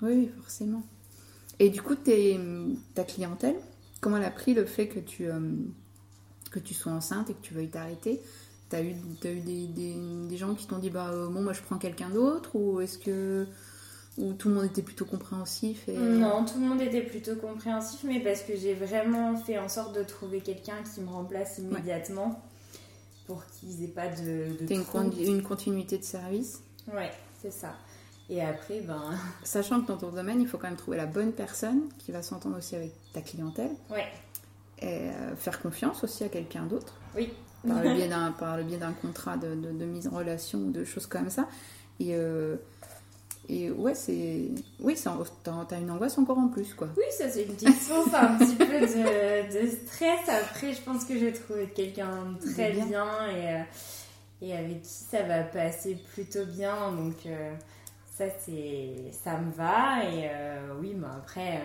Oui, 0.01 0.31
forcément. 0.41 0.83
Et 1.59 1.69
du 1.69 1.81
coup, 1.81 1.95
ta 1.95 3.03
clientèle, 3.05 3.55
comment 4.01 4.17
elle 4.17 4.25
a 4.25 4.31
pris 4.31 4.53
le 4.53 4.65
fait 4.65 4.89
que 4.89 4.99
tu, 4.99 5.29
que 6.51 6.59
tu 6.59 6.73
sois 6.73 6.91
enceinte 6.91 7.29
et 7.29 7.33
que 7.33 7.41
tu 7.41 7.53
veuilles 7.53 7.69
t'arrêter? 7.69 8.21
T'as 8.67 8.81
eu, 8.81 8.93
as 9.23 9.29
eu 9.29 9.39
des, 9.39 9.67
des, 9.67 9.95
des, 10.27 10.37
gens 10.37 10.53
qui 10.53 10.67
t'ont 10.67 10.79
dit 10.79 10.89
bah 10.89 11.11
bon 11.29 11.43
moi 11.43 11.53
je 11.53 11.61
prends 11.61 11.77
quelqu'un 11.77 12.09
d'autre 12.09 12.55
ou 12.55 12.81
est-ce 12.81 12.97
que 12.97 13.47
ou 14.17 14.33
tout 14.33 14.47
le 14.47 14.55
monde 14.55 14.65
était 14.65 14.81
plutôt 14.81 15.05
compréhensif 15.05 15.89
et... 15.89 15.97
Non, 15.97 16.45
tout 16.45 16.59
le 16.59 16.67
monde 16.67 16.81
était 16.81 17.01
plutôt 17.01 17.35
compréhensif, 17.35 18.01
mais 18.03 18.21
parce 18.21 18.41
que 18.41 18.55
j'ai 18.55 18.73
vraiment 18.73 19.35
fait 19.35 19.57
en 19.57 19.67
sorte 19.67 19.93
de 19.95 20.03
trouver 20.03 20.39
quelqu'un 20.39 20.77
qui 20.83 21.01
me 21.01 21.09
remplace 21.09 21.57
immédiatement 21.57 22.41
pour 23.27 23.43
qu'ils 23.45 23.83
aient 23.83 23.87
pas 23.87 24.07
de. 24.07 24.65
de 24.65 24.73
une, 24.73 25.35
une, 25.35 25.43
continuité 25.43 25.97
de 25.97 26.03
service 26.03 26.61
Ouais, 26.93 27.11
c'est 27.41 27.51
ça. 27.51 27.75
Et 28.29 28.41
après, 28.41 28.81
ben. 28.81 29.01
Sachant 29.43 29.81
que 29.81 29.87
dans 29.87 29.97
ton 29.97 30.11
domaine, 30.11 30.41
il 30.41 30.47
faut 30.47 30.57
quand 30.57 30.67
même 30.67 30.77
trouver 30.77 30.97
la 30.97 31.05
bonne 31.05 31.31
personne 31.31 31.89
qui 31.99 32.11
va 32.11 32.21
s'entendre 32.21 32.57
aussi 32.57 32.75
avec 32.75 32.91
ta 33.13 33.21
clientèle. 33.21 33.71
Ouais. 33.89 34.07
Et 34.79 35.09
euh, 35.09 35.35
faire 35.35 35.61
confiance 35.61 36.03
aussi 36.03 36.23
à 36.23 36.29
quelqu'un 36.29 36.63
d'autre. 36.63 36.93
Oui. 37.15 37.33
Par 37.67 37.81
le 37.81 37.93
biais 37.95 38.07
d'un, 38.07 38.31
par 38.31 38.57
le 38.57 38.63
biais 38.63 38.77
d'un 38.77 38.93
contrat 38.93 39.37
de, 39.37 39.55
de, 39.55 39.85
mise 39.85 40.07
en 40.07 40.11
relation 40.11 40.59
ou 40.59 40.71
de 40.71 40.85
choses 40.85 41.07
comme 41.07 41.29
ça. 41.29 41.47
Et. 41.99 42.15
Euh, 42.15 42.55
et 43.49 43.71
ouais, 43.71 43.95
c'est. 43.95 44.49
Oui, 44.79 44.97
t'as 45.43 45.79
une 45.79 45.91
angoisse 45.91 46.17
encore 46.17 46.37
en 46.37 46.47
plus, 46.47 46.73
quoi. 46.73 46.89
Oui, 46.97 47.03
ça, 47.11 47.29
c'est 47.29 47.43
une 47.43 47.53
petite 47.53 47.81
source 47.81 48.13
un 48.13 48.37
petit 48.37 48.55
peu 48.55 48.65
de, 48.65 49.69
stress. 49.69 50.29
Après, 50.29 50.73
je 50.73 50.81
pense 50.81 51.05
que 51.05 51.17
j'ai 51.17 51.33
trouvé 51.33 51.67
quelqu'un 51.67 52.35
très 52.53 52.71
bien, 52.71 53.27
et, 53.29 53.53
euh, 53.53 53.61
et, 54.41 54.55
avec 54.55 54.81
qui 54.81 54.89
ça 54.89 55.23
va 55.23 55.43
passer 55.43 55.97
plutôt 56.13 56.45
bien. 56.45 56.91
Donc, 56.91 57.25
euh, 57.25 57.53
ça, 58.17 58.25
c'est 58.43 59.11
ça 59.11 59.37
me 59.37 59.51
va. 59.51 60.03
Et 60.05 60.29
euh, 60.31 60.73
oui, 60.79 60.93
mais 60.95 61.07
après, 61.07 61.61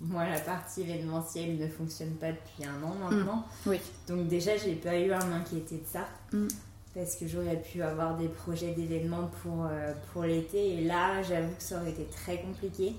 moi, 0.00 0.26
la 0.26 0.40
partie 0.40 0.82
événementielle 0.82 1.58
ne 1.58 1.68
fonctionne 1.68 2.14
pas 2.14 2.32
depuis 2.32 2.64
un 2.64 2.82
an 2.82 2.94
maintenant. 2.94 3.44
Mmh. 3.66 3.70
Oui. 3.70 3.80
Donc, 4.08 4.28
déjà, 4.28 4.56
j'ai 4.56 4.74
pas 4.74 4.98
eu 4.98 5.12
à 5.12 5.24
m'inquiéter 5.24 5.76
de 5.76 5.86
ça. 5.86 6.06
Mmh 6.32 6.48
parce 6.94 7.14
que 7.14 7.26
j'aurais 7.28 7.60
pu 7.60 7.82
avoir 7.82 8.16
des 8.16 8.28
projets 8.28 8.72
d'événements 8.72 9.30
pour, 9.42 9.66
euh, 9.66 9.92
pour 10.12 10.24
l'été. 10.24 10.74
Et 10.74 10.84
là, 10.84 11.22
j'avoue 11.22 11.54
que 11.54 11.62
ça 11.62 11.80
aurait 11.80 11.90
été 11.90 12.04
très 12.04 12.38
compliqué. 12.38 12.94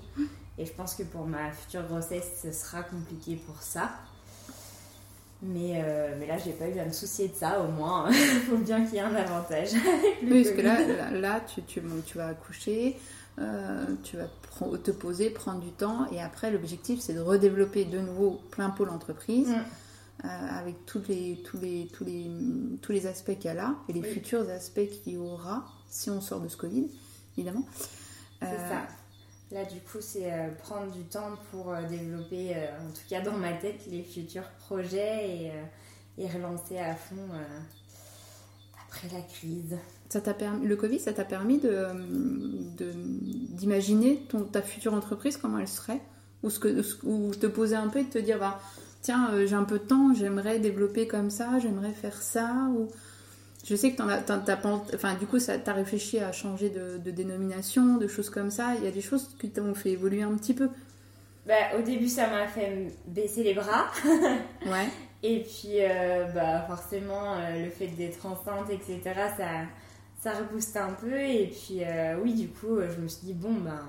Et 0.58 0.64
je 0.64 0.72
pense 0.72 0.94
que 0.94 1.02
pour 1.02 1.26
ma 1.26 1.50
future 1.52 1.86
grossesse, 1.86 2.40
ce 2.42 2.52
sera 2.52 2.82
compliqué 2.82 3.36
pour 3.46 3.60
ça. 3.60 3.90
Mais, 5.42 5.82
euh, 5.84 6.14
mais 6.18 6.26
là, 6.26 6.38
j'ai 6.38 6.52
pas 6.52 6.68
eu 6.68 6.78
à 6.78 6.84
me 6.84 6.92
soucier 6.92 7.28
de 7.28 7.34
ça, 7.34 7.60
au 7.60 7.68
moins. 7.68 8.08
Il 8.10 8.14
faut 8.48 8.56
bien 8.56 8.84
qu'il 8.84 8.94
y 8.94 8.98
ait 8.98 9.00
un 9.00 9.14
avantage. 9.14 9.70
oui, 10.22 10.44
parce 10.44 10.56
que 10.56 10.62
là, 10.62 11.10
là, 11.10 11.40
tu, 11.40 11.62
tu, 11.62 11.82
tu, 12.06 12.18
vas 12.18 12.28
accoucher, 12.28 12.96
euh, 13.40 13.84
tu 14.04 14.16
vas 14.16 14.28
te 14.78 14.90
poser, 14.92 15.30
prendre 15.30 15.60
du 15.60 15.72
temps. 15.72 16.06
Et 16.12 16.22
après, 16.22 16.50
l'objectif, 16.50 17.00
c'est 17.00 17.14
de 17.14 17.20
redévelopper 17.20 17.84
de 17.84 17.98
nouveau 17.98 18.40
plein 18.52 18.70
pôle 18.70 18.90
entreprise. 18.90 19.48
Mm. 19.48 19.64
Euh, 20.24 20.28
avec 20.28 20.86
tous 20.86 21.02
les, 21.08 21.42
tous, 21.44 21.58
les, 21.58 21.88
tous, 21.92 22.04
les, 22.04 22.30
tous 22.80 22.92
les 22.92 23.08
aspects 23.08 23.34
qu'il 23.34 23.46
y 23.46 23.48
a 23.48 23.54
là 23.54 23.74
et 23.88 23.92
les 23.92 24.04
futurs 24.04 24.48
aspects 24.48 24.88
qu'il 24.88 25.14
y 25.14 25.16
aura 25.16 25.64
si 25.88 26.10
on 26.10 26.20
sort 26.20 26.40
de 26.40 26.48
ce 26.48 26.56
Covid, 26.56 26.88
évidemment. 27.36 27.66
C'est 28.40 28.46
euh, 28.46 28.68
ça. 28.68 28.86
Là, 29.50 29.64
du 29.64 29.80
coup, 29.80 29.98
c'est 30.00 30.32
euh, 30.32 30.50
prendre 30.62 30.92
du 30.92 31.02
temps 31.02 31.36
pour 31.50 31.74
développer, 31.90 32.54
en 32.54 32.92
tout 32.92 33.02
cas 33.10 33.20
dans 33.20 33.36
ma 33.36 33.52
tête, 33.52 33.80
les 33.90 34.04
futurs 34.04 34.48
projets 34.60 35.28
et, 35.28 35.52
et 36.18 36.28
relancer 36.28 36.78
à 36.78 36.94
fond 36.94 37.28
après 38.86 39.08
la 39.12 39.22
crise. 39.22 39.76
Ça 40.08 40.20
t'a 40.20 40.34
permis, 40.34 40.66
le 40.66 40.76
Covid, 40.76 41.00
ça 41.00 41.12
t'a 41.12 41.24
permis 41.24 41.58
de, 41.58 41.88
d'imaginer 43.56 44.24
ton, 44.28 44.44
ta 44.44 44.62
future 44.62 44.94
entreprise, 44.94 45.36
comment 45.36 45.58
elle 45.58 45.66
serait? 45.66 46.00
Ou, 46.44 46.50
ce 46.50 46.60
que, 46.60 47.06
ou 47.06 47.34
te 47.34 47.46
poser 47.46 47.74
un 47.74 47.88
peu 47.88 47.98
et 48.00 48.04
te 48.04 48.18
dire, 48.18 48.38
bah, 48.38 48.60
tiens, 49.02 49.30
euh, 49.32 49.46
j'ai 49.46 49.56
un 49.56 49.64
peu 49.64 49.78
de 49.78 49.84
temps, 49.84 50.14
j'aimerais 50.14 50.58
développer 50.58 51.06
comme 51.06 51.28
ça, 51.28 51.58
j'aimerais 51.58 51.92
faire 51.92 52.22
ça 52.22 52.68
ou 52.70 52.88
je 53.64 53.76
sais 53.76 53.92
que 53.92 53.96
t'en 53.96 54.08
as, 54.08 54.56
pas, 54.56 54.82
enfin, 54.94 55.14
du 55.14 55.26
coup, 55.26 55.38
ça 55.38 55.56
t'as 55.58 55.72
réfléchi 55.72 56.18
à 56.18 56.32
changer 56.32 56.70
de, 56.70 57.10
dénomination, 57.10 57.96
de 57.96 58.08
choses 58.08 58.28
comme 58.28 58.50
ça. 58.50 58.74
Il 58.76 58.84
y 58.84 58.88
a 58.88 58.90
des 58.90 59.00
choses 59.00 59.36
qui 59.40 59.50
t'ont 59.50 59.74
fait 59.74 59.90
évoluer 59.90 60.22
un 60.22 60.34
petit 60.36 60.54
peu. 60.54 60.68
Bah, 61.46 61.76
au 61.78 61.82
début, 61.82 62.08
ça 62.08 62.28
m'a 62.28 62.48
fait 62.48 62.92
baisser 63.06 63.44
les 63.44 63.54
bras. 63.54 63.86
ouais. 64.66 64.88
Et 65.22 65.40
puis, 65.40 65.76
euh, 65.78 66.24
bah, 66.34 66.64
forcément, 66.66 67.34
euh, 67.36 67.64
le 67.64 67.70
fait 67.70 67.86
d'être 67.88 68.26
enceinte, 68.26 68.68
etc., 68.70 69.00
ça, 69.36 69.48
ça 70.20 70.32
rebooste 70.38 70.76
un 70.76 70.94
peu. 70.94 71.20
Et 71.20 71.46
puis, 71.46 71.82
oui, 72.20 72.34
du 72.34 72.48
coup, 72.48 72.78
je 72.80 73.00
me 73.00 73.06
suis 73.06 73.26
dit, 73.26 73.34
bon, 73.34 73.54
ben 73.54 73.84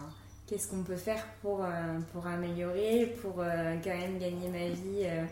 qu'est-ce 0.53 0.67
qu'on 0.67 0.83
peut 0.83 0.95
faire 0.95 1.25
pour, 1.41 1.63
euh, 1.63 1.67
pour 2.11 2.27
améliorer, 2.27 3.15
pour 3.23 3.39
euh, 3.39 3.75
quand 3.83 3.97
même 3.97 4.19
gagner 4.19 4.49
ma 4.49 4.69
vie 4.69 5.03
euh, 5.03 5.25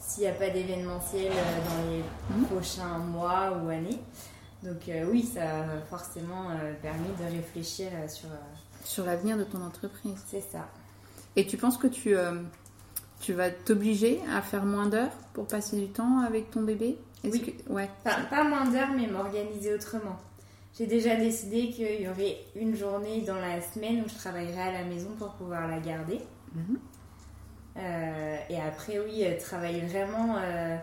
s'il 0.00 0.22
n'y 0.22 0.30
a 0.30 0.32
pas 0.32 0.48
d'événementiel 0.48 1.30
dans 1.30 1.90
les 1.90 2.02
mhm. 2.34 2.46
prochains 2.46 2.98
mois 2.98 3.52
ou 3.62 3.68
années. 3.68 3.98
Donc 4.62 4.88
oui, 5.10 5.24
ça 5.24 5.42
a 5.42 5.80
forcément 5.90 6.50
permis 6.80 7.08
de 7.18 7.36
réfléchir 7.36 7.88
sur... 8.06 8.28
sur 8.84 9.04
l'avenir 9.04 9.36
de 9.36 9.42
ton 9.42 9.60
entreprise. 9.60 10.14
C'est 10.28 10.40
ça. 10.40 10.68
Et 11.34 11.46
tu 11.48 11.56
penses 11.56 11.76
que 11.78 11.88
tu, 11.88 12.14
tu 13.18 13.32
vas 13.32 13.50
t'obliger 13.50 14.20
à 14.32 14.40
faire 14.40 14.64
moins 14.64 14.86
d'heures 14.86 15.10
pour 15.32 15.48
passer 15.48 15.80
du 15.80 15.88
temps 15.88 16.20
avec 16.20 16.52
ton 16.52 16.62
bébé? 16.62 16.96
Oui. 17.24 17.40
Que... 17.40 17.72
Ouais. 17.72 17.90
Pas 18.04 18.44
moins 18.44 18.70
d'heures, 18.70 18.92
mais 18.94 19.08
m'organiser 19.08 19.74
autrement. 19.74 20.16
J'ai 20.78 20.86
déjà 20.86 21.16
décidé 21.16 21.70
qu'il 21.70 22.00
y 22.02 22.08
aurait 22.08 22.38
une 22.56 22.74
journée 22.76 23.20
dans 23.22 23.36
la 23.36 23.60
semaine 23.60 24.02
où 24.04 24.08
je 24.08 24.14
travaillerai 24.14 24.60
à 24.60 24.72
la 24.72 24.84
maison 24.84 25.10
pour 25.18 25.32
pouvoir 25.34 25.68
la 25.68 25.78
garder. 25.80 26.20
Mhm. 26.54 26.78
Euh, 27.78 28.36
et 28.50 28.60
après, 28.60 28.98
oui, 28.98 29.24
euh, 29.24 29.38
travailler 29.38 29.80
vraiment 29.80 30.36
euh, 30.38 30.76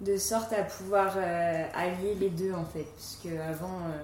de 0.00 0.16
sorte 0.16 0.52
à 0.52 0.62
pouvoir 0.62 1.14
euh, 1.16 1.64
allier 1.74 2.14
les 2.18 2.30
deux 2.30 2.52
en 2.52 2.64
fait. 2.64 2.86
Puisque 2.96 3.26
avant, 3.36 3.78
euh, 3.88 4.02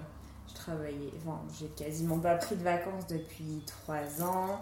je 0.49 0.55
travaillais, 0.55 1.11
enfin, 1.25 1.41
j'ai 1.59 1.67
quasiment 1.69 2.19
pas 2.19 2.35
pris 2.37 2.57
de 2.57 2.63
vacances 2.63 3.07
depuis 3.07 3.63
trois 3.67 4.23
ans. 4.25 4.61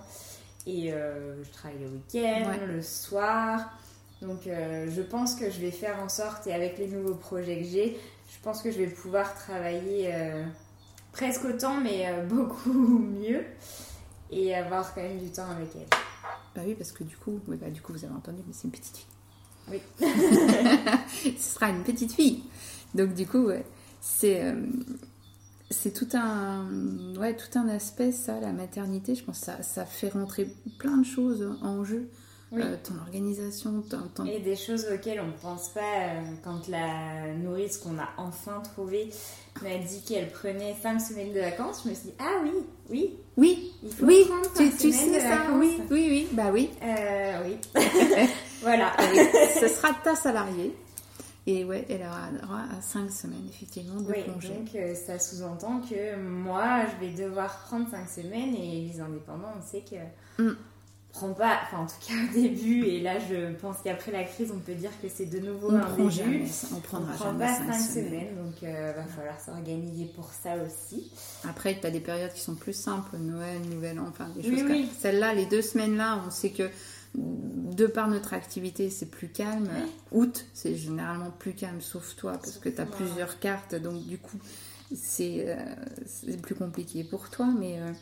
Et 0.67 0.91
je 0.91 1.51
travaille 1.53 1.79
le 1.79 1.89
week-end, 1.89 2.51
Ouais. 2.51 2.67
le 2.67 2.83
soir. 2.83 3.71
Donc 4.21 4.41
je 4.45 5.01
pense 5.01 5.35
que 5.35 5.51
je 5.51 5.59
vais 5.59 5.71
faire 5.71 5.99
en 6.01 6.11
sorte, 6.11 6.47
et 6.47 6.53
avec 6.53 6.77
les 6.77 6.87
nouveaux 6.87 7.15
projets 7.15 7.57
que 7.61 7.65
j'ai, 7.65 7.99
je 8.31 8.39
pense 8.43 8.63
que 8.63 8.71
je 8.71 8.79
vais 8.79 8.87
pouvoir 8.87 9.35
travailler 9.35 10.11
euh, 10.15 10.45
presque 11.13 11.45
autant, 11.45 11.81
mais 11.81 12.07
euh, 12.09 12.25
beaucoup 12.29 12.73
mieux. 12.73 13.45
Et 14.33 14.55
avoir 14.55 14.95
quand 14.95 15.03
même 15.03 15.19
du 15.19 15.31
temps 15.31 15.51
avec 15.51 15.69
elle. 15.75 15.89
Bah 16.55 16.63
oui, 16.65 16.75
parce 16.77 16.93
que 16.93 17.03
du 17.03 17.17
coup, 17.17 17.41
oui, 17.49 17.57
bah, 17.61 17.69
du 17.69 17.83
coup, 17.83 17.93
vous 17.93 18.05
avez 18.05 18.15
entendu, 18.15 18.39
mais 18.47 18.53
c'est 18.53 18.65
une 18.65 18.71
petite 18.71 18.97
fille. 18.97 19.07
Oui. 19.69 19.81
Ce 21.37 21.55
sera 21.55 21.71
une 21.71 21.83
petite 21.83 22.13
fille. 22.13 22.45
Donc 22.95 23.15
du 23.15 23.27
coup, 23.27 23.47
ouais, 23.47 23.65
c'est 24.01 24.45
euh, 24.45 24.67
c'est 25.71 25.93
tout 25.93 26.09
un 26.15 26.67
ouais 27.17 27.37
tout 27.37 27.57
un 27.59 27.69
aspect 27.69 28.13
ça, 28.13 28.41
la 28.41 28.53
maternité. 28.53 29.15
Je 29.15 29.25
pense 29.25 29.41
que 29.41 29.47
ça, 29.47 29.63
ça 29.63 29.85
fait 29.85 30.09
rentrer 30.09 30.49
plein 30.79 30.97
de 30.97 31.05
choses 31.05 31.57
en 31.63 31.85
jeu. 31.85 32.09
Oui. 32.53 32.63
Euh, 32.65 32.77
ton 32.83 32.95
organisation, 33.07 33.81
ton, 33.89 34.01
ton- 34.15 34.25
Et 34.25 34.41
des 34.41 34.57
choses 34.57 34.85
auxquelles 34.93 35.21
on 35.21 35.29
ne 35.29 35.33
pense 35.41 35.69
pas 35.69 35.81
euh, 35.81 36.21
quand 36.43 36.67
la 36.69 37.33
nourrice 37.35 37.79
qu'on 37.79 37.97
a 37.99 38.09
enfin 38.17 38.61
trouvée 38.75 39.09
m'a 39.63 39.79
dit 39.79 40.03
qu'elle 40.03 40.29
prenait 40.31 40.75
5 40.83 40.99
semaines 40.99 41.33
de 41.33 41.39
vacances. 41.41 41.83
Je 41.85 41.91
me 41.91 41.95
suis 41.95 42.09
dit, 42.09 42.15
ah 42.19 42.41
oui, 42.43 42.51
oui, 42.91 43.15
Oui, 43.37 43.73
il 43.85 43.93
faut 43.93 44.05
oui, 44.07 44.25
prendre 44.27 44.53
tu, 44.57 44.67
cinq 44.69 44.79
tu 44.79 44.93
semaines 44.93 44.93
sais 45.13 45.17
de 45.17 45.21
ça, 45.21 45.37
vacances. 45.37 45.57
oui, 45.61 45.81
oui, 45.91 46.07
oui, 46.11 46.29
bah 46.33 46.51
oui. 46.53 46.71
Euh, 46.83 47.43
oui. 47.47 47.81
voilà. 48.63 48.93
Ah 48.99 49.05
oui, 49.13 49.19
ce 49.61 49.69
sera 49.75 49.95
ta 50.03 50.17
salariée. 50.17 50.75
Et 51.47 51.65
ouais, 51.65 51.87
elle 51.89 52.03
aura 52.03 52.31
droit 52.43 52.63
à 52.79 52.83
5 52.83 53.11
semaines 53.11 53.47
effectivement 53.49 54.01
de 54.01 54.11
Oui, 54.13 54.25
congé. 54.25 54.49
donc 54.49 54.75
euh, 54.75 54.95
ça 54.95 55.19
sous-entend 55.19 55.81
que 55.81 56.17
moi, 56.17 56.81
je 56.87 57.07
vais 57.07 57.13
devoir 57.13 57.61
prendre 57.67 57.89
5 57.91 58.09
semaines 58.09 58.55
et 58.55 58.89
les 58.93 59.01
indépendants, 59.01 59.53
on 59.59 59.63
sait 59.63 59.83
que 59.89 60.43
Mm. 60.43 60.57
Prend 61.13 61.33
pas, 61.33 61.59
enfin 61.65 61.79
en 61.83 61.87
tout 61.87 61.95
cas 62.07 62.15
au 62.31 62.33
début, 62.41 62.85
et 62.85 63.01
là 63.01 63.19
je 63.19 63.53
pense 63.55 63.77
qu'après 63.85 64.13
la 64.13 64.25
crise, 64.25 64.53
on 64.55 64.59
peut 64.61 64.75
dire 64.75 64.91
que 65.03 65.09
c'est 65.09 65.27
de 65.27 65.41
nouveau 65.41 65.71
On 65.71 65.77
un 65.77 65.81
prend 65.81 65.97
début. 65.97 66.11
jamais, 66.11 66.45
on 66.73 66.77
On 66.77 66.81
prendra 66.81 67.13
prend 67.15 67.25
jamais 67.33 67.39
pas 67.47 67.55
5 67.57 67.67
5 67.67 67.81
semaines. 67.81 68.07
semaines, 68.09 68.37
donc 68.37 68.63
euh, 68.63 68.93
va 68.97 69.05
falloir 69.05 69.41
s'organiser 69.41 70.05
pour 70.15 70.31
ça 70.33 70.55
aussi. 70.65 71.11
Après, 71.49 71.79
tu 71.81 71.87
as 71.87 71.91
des 71.91 72.01
périodes 72.01 72.33
qui 72.33 72.41
sont 72.41 72.55
plus 72.55 72.73
simples, 72.75 73.17
Noël, 73.19 73.61
Nouvel 73.69 73.99
An, 73.99 74.07
enfin 74.09 74.29
des 74.31 74.41
Oui, 74.49 74.51
choses 74.51 74.63
comme 74.63 74.71
oui. 74.73 74.89
Celle-là, 75.01 75.35
les 75.35 75.47
deux 75.47 75.63
semaines-là, 75.63 76.23
on 76.27 76.31
sait 76.31 76.51
que 76.51 76.71
de 77.17 77.87
par 77.87 78.07
notre 78.09 78.35
activité, 78.35 78.89
c'est 78.89 79.07
plus 79.11 79.29
calme. 79.29 79.69
Août, 80.13 80.47
c'est 80.55 80.77
généralement 80.77 81.33
plus 81.37 81.55
calme, 81.55 81.81
sauf 81.81 82.15
toi, 82.15 82.33
parce 82.33 82.59
que 82.59 82.69
tu 82.69 82.81
as 82.81 82.85
moi. 82.85 82.95
plusieurs 82.97 83.41
cartes, 83.41 83.75
donc 83.75 84.07
du 84.07 84.17
coup, 84.19 84.39
c'est 84.95 85.45
euh, 85.49 86.37
plus 86.41 86.55
compliqué 86.55 87.03
pour 87.03 87.29
toi. 87.31 87.49
Mais 87.59 87.81
euh, 87.81 87.93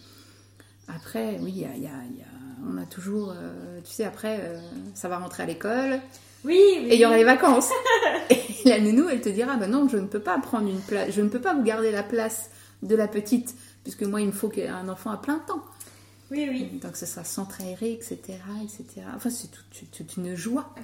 après, 0.89 1.39
oui, 1.41 1.53
il 1.57 1.59
y 1.61 1.65
a, 1.65 1.75
il 1.75 1.83
y 1.83 1.87
a- 1.87 1.91
il 2.11 2.19
y 2.19 2.23
a- 2.23 2.27
on 2.67 2.79
a 2.79 2.85
toujours, 2.87 3.31
euh, 3.37 3.81
tu 3.85 3.93
sais, 3.93 4.05
après, 4.05 4.39
euh, 4.43 4.59
ça 4.95 5.09
va 5.09 5.19
rentrer 5.19 5.43
à 5.43 5.47
l'école, 5.47 6.01
Oui, 6.45 6.57
oui. 6.81 6.87
et 6.89 6.95
il 6.95 7.01
y 7.01 7.07
aura 7.07 7.17
les 7.17 7.25
vacances. 7.25 7.71
et 8.31 8.39
la 8.69 8.81
nounou, 8.81 9.09
elle 9.09 9.21
te 9.21 9.29
dira, 9.29 9.57
bah 9.57 9.67
non, 9.67 9.89
je 9.89 9.97
ne 9.99 10.07
peux 10.07 10.21
pas 10.21 10.39
prendre 10.39 10.69
une 10.69 10.81
place, 10.81 11.11
je 11.13 11.21
ne 11.23 11.29
peux 11.29 11.41
pas 11.41 11.55
vous 11.55 11.63
garder 11.63 11.91
la 11.91 12.03
place 12.03 12.51
de 12.83 12.95
la 12.97 13.09
petite, 13.09 13.55
puisque 13.83 14.03
moi, 14.03 14.21
il 14.21 14.29
me 14.29 14.33
faut 14.33 14.51
un 14.69 14.89
enfant 14.89 15.11
à 15.11 15.17
plein 15.17 15.39
temps. 15.41 15.63
Oui, 16.31 16.47
oui. 16.51 16.79
Donc 16.83 16.97
ce 16.97 17.07
sera 17.07 17.25
centre 17.25 17.61
aéré, 17.63 17.93
etc., 17.93 18.19
etc. 18.63 19.07
Enfin, 19.17 19.31
c'est 19.31 19.49
tout- 19.51 19.63
toute, 19.71 19.91
toute 19.91 20.17
une 20.19 20.35
joie. 20.35 20.75
Ah 20.77 20.81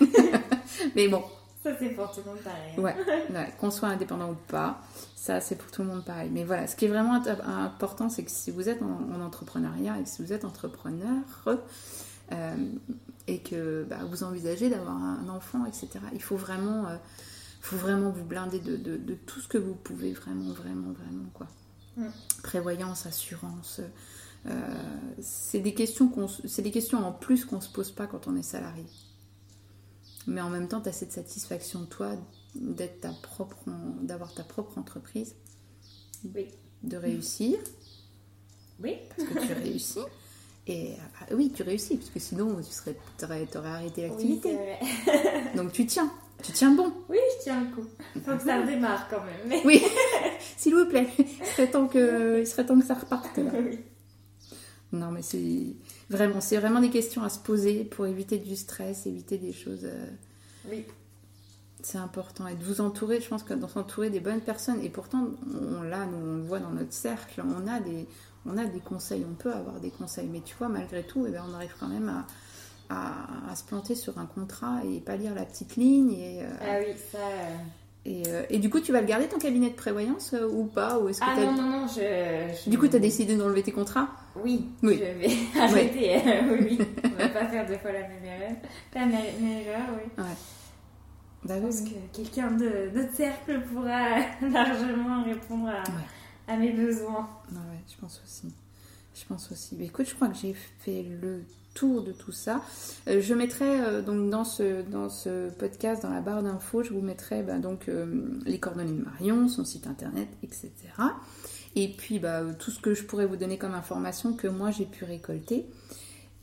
oui. 0.00 0.10
Mais 0.96 1.08
bon, 1.08 1.22
Ça, 1.62 1.70
c'est 1.78 1.90
pour 1.90 2.10
tout 2.10 2.20
le 2.24 2.30
monde 2.32 2.40
pareil. 2.42 2.76
ouais, 2.78 2.96
ouais, 3.30 3.54
qu'on 3.60 3.70
soit 3.70 3.88
indépendant 3.88 4.30
ou 4.32 4.36
pas, 4.48 4.80
ça, 5.14 5.40
c'est 5.40 5.54
pour 5.56 5.70
tout 5.70 5.82
le 5.82 5.88
monde 5.88 6.04
pareil. 6.04 6.28
Mais 6.32 6.42
voilà, 6.44 6.66
ce 6.66 6.74
qui 6.74 6.86
est 6.86 6.88
vraiment 6.88 7.14
important, 7.46 8.08
c'est 8.08 8.24
que 8.24 8.30
si 8.32 8.50
vous 8.50 8.68
êtes 8.68 8.82
en, 8.82 9.14
en 9.14 9.20
entrepreneuriat 9.20 9.98
et 10.00 10.02
que 10.02 10.08
si 10.08 10.22
vous 10.22 10.32
êtes 10.32 10.44
entrepreneur 10.44 11.22
euh, 12.32 12.56
et 13.28 13.38
que 13.40 13.84
bah, 13.88 13.98
vous 14.10 14.24
envisagez 14.24 14.70
d'avoir 14.70 14.96
un 14.96 15.28
enfant, 15.28 15.64
etc., 15.66 15.88
il 16.12 16.22
faut 16.22 16.36
vraiment, 16.36 16.88
euh, 16.88 16.96
faut 17.60 17.76
vraiment 17.76 18.10
vous 18.10 18.24
blinder 18.24 18.58
de, 18.58 18.76
de- 18.76 18.96
de 18.96 19.14
tout 19.14 19.40
ce 19.40 19.46
que 19.46 19.58
vous 19.58 19.74
pouvez, 19.74 20.12
vraiment, 20.12 20.52
vraiment, 20.52 20.90
vraiment, 20.92 21.28
quoi. 21.32 21.46
Mm. 21.96 22.06
Prévoyance, 22.42 23.06
assurance. 23.06 23.80
euh, 24.46 24.50
c'est 25.20 25.60
des 25.60 25.74
questions 25.74 26.08
qu'on 26.08 26.26
c'est 26.26 26.62
des 26.62 26.72
questions 26.72 26.98
en 27.06 27.12
plus 27.12 27.44
qu'on 27.44 27.60
se 27.60 27.70
pose 27.70 27.92
pas 27.92 28.08
quand 28.08 28.26
on 28.26 28.34
est 28.34 28.42
salarié. 28.42 28.84
Mais 30.26 30.40
en 30.40 30.50
même 30.50 30.68
temps, 30.68 30.80
tu 30.80 30.88
as 30.88 30.92
cette 30.92 31.12
satisfaction 31.12 31.84
toi 31.86 32.12
d'être 32.54 33.00
ta 33.00 33.10
propre 33.22 33.56
d'avoir 34.02 34.32
ta 34.34 34.44
propre 34.44 34.78
entreprise, 34.78 35.34
Oui. 36.34 36.48
de 36.82 36.96
réussir 36.96 37.58
Oui. 38.82 38.96
parce 39.16 39.28
que 39.28 39.46
tu 39.46 39.52
réussis. 39.52 40.00
Et 40.68 40.94
ah, 41.20 41.26
oui, 41.34 41.50
tu 41.54 41.62
réussis 41.64 41.96
parce 41.96 42.10
que 42.10 42.20
sinon 42.20 42.54
tu 42.56 42.70
serais 42.72 42.96
t'aurais, 43.18 43.46
t'aurais 43.46 43.70
arrêté 43.70 44.02
Oui, 44.02 44.08
l'activité. 44.10 44.54
vrai. 44.54 44.78
Donc 45.56 45.72
tu 45.72 45.86
tiens, 45.86 46.12
tu 46.42 46.52
tiens 46.52 46.70
bon. 46.72 46.92
Oui, 47.08 47.18
je 47.38 47.42
tiens 47.44 47.64
le 47.64 47.74
coup. 47.74 47.88
Faut 48.24 48.36
que 48.36 48.44
ça 48.44 48.60
redémarre 48.60 49.08
quand 49.08 49.24
même. 49.24 49.40
Mais... 49.48 49.62
Oui, 49.66 49.82
s'il 50.56 50.74
vous 50.76 50.86
plaît, 50.86 51.08
il 51.18 51.46
serait 51.46 51.70
temps 51.70 51.88
que 51.88 52.40
il 52.40 52.46
serait 52.46 52.64
temps 52.64 52.78
que 52.78 52.86
ça 52.86 52.94
reparte 52.94 53.36
là. 53.38 53.50
Oui. 53.58 53.80
Non, 54.92 55.10
mais 55.10 55.22
c'est 55.22 55.74
vraiment, 56.12 56.40
c'est 56.40 56.56
vraiment 56.58 56.80
des 56.80 56.90
questions 56.90 57.22
à 57.22 57.28
se 57.28 57.38
poser 57.38 57.84
pour 57.84 58.06
éviter 58.06 58.38
du 58.38 58.54
stress, 58.56 59.06
éviter 59.06 59.38
des 59.38 59.52
choses. 59.52 59.84
euh, 59.84 60.06
Oui. 60.70 60.84
C'est 61.82 61.98
important. 61.98 62.46
Et 62.46 62.54
de 62.54 62.62
vous 62.62 62.80
entourer, 62.80 63.20
je 63.20 63.28
pense 63.28 63.42
que 63.42 63.54
de 63.54 63.66
s'entourer 63.66 64.08
des 64.10 64.20
bonnes 64.20 64.40
personnes. 64.40 64.80
Et 64.82 64.88
pourtant, 64.88 65.26
on, 65.52 65.82
nous, 65.82 66.16
on 66.16 66.36
le 66.36 66.42
voit 66.42 66.60
dans 66.60 66.70
notre 66.70 66.92
cercle, 66.92 67.42
on 67.44 67.66
a 67.66 67.80
des, 67.80 68.06
on 68.46 68.56
a 68.56 68.64
des 68.66 68.78
conseils, 68.78 69.24
on 69.28 69.34
peut 69.34 69.52
avoir 69.52 69.80
des 69.80 69.90
conseils. 69.90 70.28
Mais 70.30 70.40
tu 70.44 70.54
vois, 70.56 70.68
malgré 70.68 71.02
tout, 71.02 71.24
eh 71.26 71.30
ben, 71.32 71.42
on 71.50 71.54
arrive 71.54 71.74
quand 71.80 71.88
même 71.88 72.08
à, 72.08 72.26
à, 72.94 73.50
à 73.50 73.56
se 73.56 73.64
planter 73.64 73.96
sur 73.96 74.18
un 74.18 74.26
contrat 74.26 74.84
et 74.84 75.00
pas 75.00 75.16
lire 75.16 75.34
la 75.34 75.44
petite 75.44 75.74
ligne. 75.74 76.12
Et, 76.12 76.42
euh, 76.44 76.48
Ah 76.60 76.76
oui, 76.78 76.94
ça. 77.10 77.18
euh, 77.18 77.56
et, 78.04 78.22
euh, 78.28 78.42
et 78.48 78.58
du 78.60 78.70
coup, 78.70 78.78
tu 78.80 78.92
vas 78.92 79.00
le 79.00 79.06
garder 79.08 79.26
ton 79.26 79.38
cabinet 79.38 79.70
de 79.70 79.74
prévoyance 79.74 80.34
euh, 80.34 80.46
ou 80.48 80.66
pas 80.66 81.00
ou 81.00 81.08
est-ce 81.08 81.20
que 81.20 81.26
Ah 81.26 81.44
non, 81.46 81.52
non, 81.62 81.70
non, 81.80 81.86
je. 81.88 81.94
je- 82.64 82.70
Du 82.70 82.78
coup, 82.78 82.86
tu 82.86 82.94
as 82.96 83.00
décidé 83.00 83.36
d'enlever 83.36 83.62
tes 83.64 83.72
contrats? 83.72 84.08
Oui, 84.36 84.66
Oui. 84.82 84.98
je 84.98 85.04
vais 85.18 85.60
arrêter. 85.60 86.16
euh, 86.16 86.42
oui, 86.60 86.66
oui. 86.78 86.86
On 87.04 87.18
va 87.18 87.28
pas 87.28 87.46
faire 87.46 87.66
deux 87.66 87.76
fois 87.78 87.92
la 87.92 88.00
même 88.08 88.24
erreur. 88.24 88.56
La 88.94 89.06
même 89.06 89.14
erreur, 89.66 89.88
oui. 89.96 90.24
Bah 91.44 91.54
Je 91.56 91.60
oui, 91.60 91.60
pense 91.66 91.80
oui. 91.82 91.92
que 92.12 92.16
quelqu'un 92.16 92.50
de 92.52 92.90
notre 92.94 93.14
cercle 93.14 93.60
pourra 93.72 94.18
largement 94.40 95.24
répondre 95.24 95.68
à, 95.68 95.82
Ouais. 95.82 96.06
à 96.48 96.56
mes 96.56 96.72
besoins. 96.72 97.28
Ouais, 97.50 97.80
je 97.92 98.00
pense 98.00 98.20
aussi. 98.24 98.52
Je 99.14 99.24
pense 99.26 99.50
aussi. 99.52 99.76
Mais 99.78 99.86
écoute, 99.86 100.06
je 100.08 100.14
crois 100.14 100.28
que 100.28 100.36
j'ai 100.36 100.54
fait 100.54 101.04
le 101.20 101.42
tour 101.74 102.02
de 102.02 102.12
tout 102.12 102.32
ça. 102.32 102.62
Euh, 103.08 103.20
je 103.20 103.34
mettrai 103.34 103.80
euh, 103.80 104.02
donc 104.02 104.30
dans 104.30 104.44
ce, 104.44 104.82
dans 104.82 105.08
ce 105.08 105.50
podcast, 105.50 106.02
dans 106.02 106.10
la 106.10 106.20
barre 106.20 106.42
d'infos, 106.42 106.82
je 106.82 106.92
vous 106.92 107.00
mettrai 107.00 107.42
bah, 107.42 107.58
donc 107.58 107.88
euh, 107.88 108.38
les 108.46 108.58
coordonnées 108.60 108.92
de 108.92 109.04
Marion, 109.04 109.48
son 109.48 109.64
site 109.64 109.86
internet, 109.86 110.28
etc. 110.42 110.70
Et 111.74 111.88
puis 111.88 112.18
bah, 112.18 112.42
tout 112.58 112.70
ce 112.70 112.80
que 112.80 112.94
je 112.94 113.04
pourrais 113.04 113.26
vous 113.26 113.36
donner 113.36 113.58
comme 113.58 113.74
information 113.74 114.34
que 114.34 114.46
moi 114.48 114.70
j'ai 114.70 114.84
pu 114.84 115.04
récolter. 115.04 115.66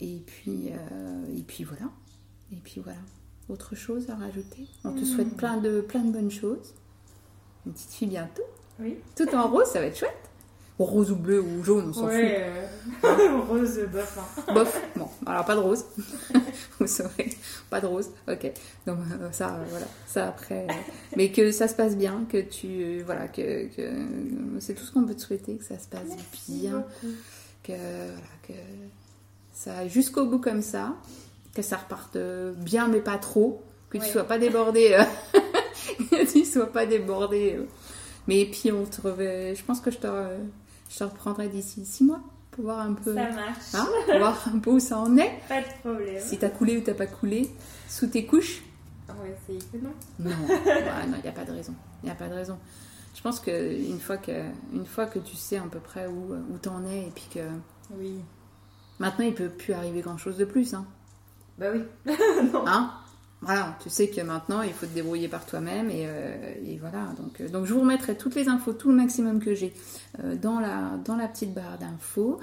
Et 0.00 0.22
puis, 0.26 0.70
euh, 0.72 1.36
et 1.36 1.42
puis 1.42 1.64
voilà. 1.64 1.90
Et 2.52 2.56
puis 2.56 2.80
voilà. 2.82 2.98
Autre 3.48 3.74
chose 3.74 4.08
à 4.10 4.16
rajouter? 4.16 4.66
On 4.84 4.92
te 4.92 5.04
souhaite 5.04 5.36
plein 5.36 5.56
de, 5.58 5.80
plein 5.80 6.02
de 6.02 6.12
bonnes 6.12 6.30
choses. 6.30 6.74
Une 7.66 7.72
petite 7.72 7.90
fille 7.90 8.08
bientôt. 8.08 8.44
Oui. 8.78 8.96
Tout 9.16 9.28
en 9.34 9.48
rose, 9.48 9.66
ça 9.66 9.80
va 9.80 9.86
être 9.86 9.98
chouette. 9.98 10.29
Rose 10.84 11.10
ou 11.10 11.16
bleu 11.16 11.40
ou 11.42 11.62
jaune, 11.62 11.88
on 11.90 11.92
s'en 11.92 12.06
Ouais, 12.06 12.42
euh, 13.04 13.40
rose 13.48 13.78
bof. 13.92 14.18
hein. 14.18 14.24
fout. 14.34 14.54
Bof. 14.54 14.82
Bon, 14.96 15.08
alors 15.26 15.44
pas 15.44 15.54
de 15.54 15.60
rose. 15.60 15.84
Vous 16.80 16.86
saurez. 16.86 17.30
Pas 17.68 17.80
de 17.82 17.86
rose. 17.86 18.10
Ok. 18.26 18.50
Donc 18.86 18.98
euh, 19.20 19.30
ça, 19.30 19.48
euh, 19.56 19.64
voilà. 19.68 19.86
Ça 20.06 20.28
après. 20.28 20.66
euh, 20.68 20.72
mais 21.16 21.30
que 21.32 21.52
ça 21.52 21.68
se 21.68 21.74
passe 21.74 21.96
bien, 21.96 22.24
que 22.30 22.40
tu. 22.40 23.02
voilà, 23.04 23.28
que. 23.28 23.66
que- 23.74 23.90
c'est 24.58 24.74
tout 24.74 24.84
ce 24.84 24.92
qu'on 24.92 25.04
peut 25.04 25.14
te 25.14 25.20
souhaiter, 25.20 25.56
que 25.56 25.64
ça 25.64 25.78
se 25.78 25.86
passe 25.86 26.16
bien. 26.48 26.78
Beaucoup. 26.78 27.14
Que. 27.62 27.72
Voilà, 27.72 28.38
que. 28.48 28.52
Ça 29.52 29.86
jusqu'au 29.86 30.24
bout 30.24 30.38
comme 30.40 30.62
ça. 30.62 30.94
Que 31.54 31.62
ça 31.62 31.76
reparte 31.76 32.16
bien, 32.56 32.88
mais 32.88 33.00
pas 33.00 33.18
trop. 33.18 33.62
Que 33.90 33.98
tu 33.98 34.04
Ouais. 34.04 34.10
sois 34.10 34.24
pas 34.24 34.38
débordé. 34.38 34.96
que 36.10 36.32
tu 36.32 36.44
sois 36.46 36.72
pas 36.72 36.86
débordé. 36.86 37.58
Mais 38.28 38.46
puis 38.46 38.70
on 38.72 38.84
te 38.86 39.00
reverra. 39.02 39.52
Je 39.54 39.62
pense 39.64 39.80
que 39.80 39.90
je 39.90 39.98
te, 39.98 40.06
je 40.90 40.98
te 40.98 41.04
reprendrai 41.04 41.48
d'ici 41.48 41.86
six 41.86 42.04
mois 42.04 42.20
pour 42.50 42.64
voir 42.64 42.80
un 42.80 42.94
peu. 42.94 43.14
Ça 43.14 43.30
marche. 43.30 43.74
Hein, 43.74 43.86
pour 44.06 44.18
voir 44.18 44.48
un 44.52 44.58
peu 44.58 44.70
où 44.70 44.80
ça 44.80 44.98
en 44.98 45.16
est. 45.16 45.40
Pas 45.48 45.60
de 45.60 45.66
problème. 45.80 46.20
Si 46.20 46.36
t'as 46.36 46.50
coulé 46.50 46.76
ou 46.76 46.80
t'as 46.82 46.94
pas 46.94 47.06
coulé. 47.06 47.48
Sous 47.88 48.08
tes 48.08 48.26
couches. 48.26 48.62
Va 49.08 49.14
essayer 49.26 49.58
que 49.72 49.78
non. 49.78 49.92
Ouais, 50.24 50.34
il 51.16 51.22
n'y 51.22 51.28
a 51.28 51.32
pas 51.32 51.44
de 51.44 51.52
raison. 51.52 51.74
Il 52.02 52.06
n'y 52.06 52.12
a 52.12 52.14
pas 52.14 52.28
de 52.28 52.34
raison. 52.34 52.58
Je 53.14 53.22
pense 53.22 53.40
qu'une 53.40 53.98
fois 53.98 54.18
que, 54.18 54.44
une 54.72 54.86
fois 54.86 55.06
que 55.06 55.18
tu 55.18 55.36
sais 55.36 55.56
à 55.56 55.62
peu 55.62 55.80
près 55.80 56.06
où, 56.06 56.34
où 56.34 56.58
t'en 56.58 56.84
es 56.84 57.06
et 57.06 57.12
puis 57.14 57.28
que. 57.32 57.40
Oui. 57.92 58.20
Maintenant, 58.98 59.24
il 59.24 59.34
peut 59.34 59.48
plus 59.48 59.72
arriver 59.72 60.00
grand 60.00 60.18
chose 60.18 60.36
de 60.36 60.44
plus. 60.44 60.74
Hein. 60.74 60.86
Bah 61.58 61.66
oui. 61.72 61.82
non. 62.52 62.64
Hein? 62.66 62.92
Voilà, 63.42 63.78
tu 63.82 63.88
sais 63.88 64.08
que 64.08 64.20
maintenant 64.20 64.60
il 64.60 64.72
faut 64.72 64.86
te 64.86 64.94
débrouiller 64.94 65.28
par 65.28 65.46
toi-même 65.46 65.90
et, 65.90 66.04
euh, 66.06 66.54
et, 66.62 66.76
voilà. 66.78 67.06
Donc, 67.18 67.40
euh, 67.40 67.48
donc 67.48 67.64
je 67.64 67.72
vous 67.72 67.80
remettrai 67.80 68.16
toutes 68.16 68.34
les 68.34 68.48
infos, 68.48 68.74
tout 68.74 68.90
le 68.90 68.96
maximum 68.96 69.40
que 69.40 69.54
j'ai 69.54 69.72
euh, 70.22 70.36
dans, 70.36 70.60
la, 70.60 70.98
dans 71.04 71.16
la 71.16 71.26
petite 71.26 71.54
barre 71.54 71.78
d'infos. 71.78 72.40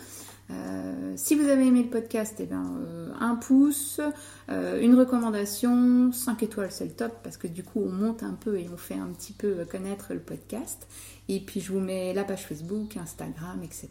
Si 1.17 1.35
vous 1.35 1.49
avez 1.49 1.67
aimé 1.67 1.83
le 1.83 1.89
podcast, 1.89 2.35
eh 2.39 2.47
euh, 2.49 3.11
un 3.19 3.35
pouce, 3.35 3.99
une 4.47 4.95
recommandation, 4.95 6.13
5 6.13 6.41
étoiles 6.41 6.71
c'est 6.71 6.85
le 6.85 6.91
top 6.91 7.11
parce 7.21 7.35
que 7.35 7.47
du 7.47 7.63
coup 7.63 7.81
on 7.85 7.91
monte 7.91 8.23
un 8.23 8.31
peu 8.31 8.57
et 8.57 8.69
on 8.73 8.77
fait 8.77 8.95
un 8.95 9.07
petit 9.07 9.33
peu 9.33 9.65
connaître 9.69 10.13
le 10.13 10.19
podcast. 10.19 10.87
Et 11.27 11.41
puis 11.41 11.59
je 11.59 11.73
vous 11.73 11.81
mets 11.81 12.13
la 12.13 12.23
page 12.23 12.45
Facebook, 12.45 12.95
Instagram, 12.95 13.61
etc. 13.61 13.89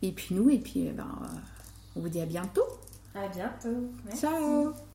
Et 0.00 0.12
puis 0.12 0.34
nous, 0.34 0.48
et 0.48 0.58
puis 0.58 0.86
eh 0.88 0.92
ben, 0.92 1.10
on 1.94 2.00
vous 2.00 2.08
dit 2.08 2.22
à 2.22 2.26
bientôt. 2.26 2.64
À 3.14 3.28
bientôt. 3.28 3.90
Ciao 4.16 4.72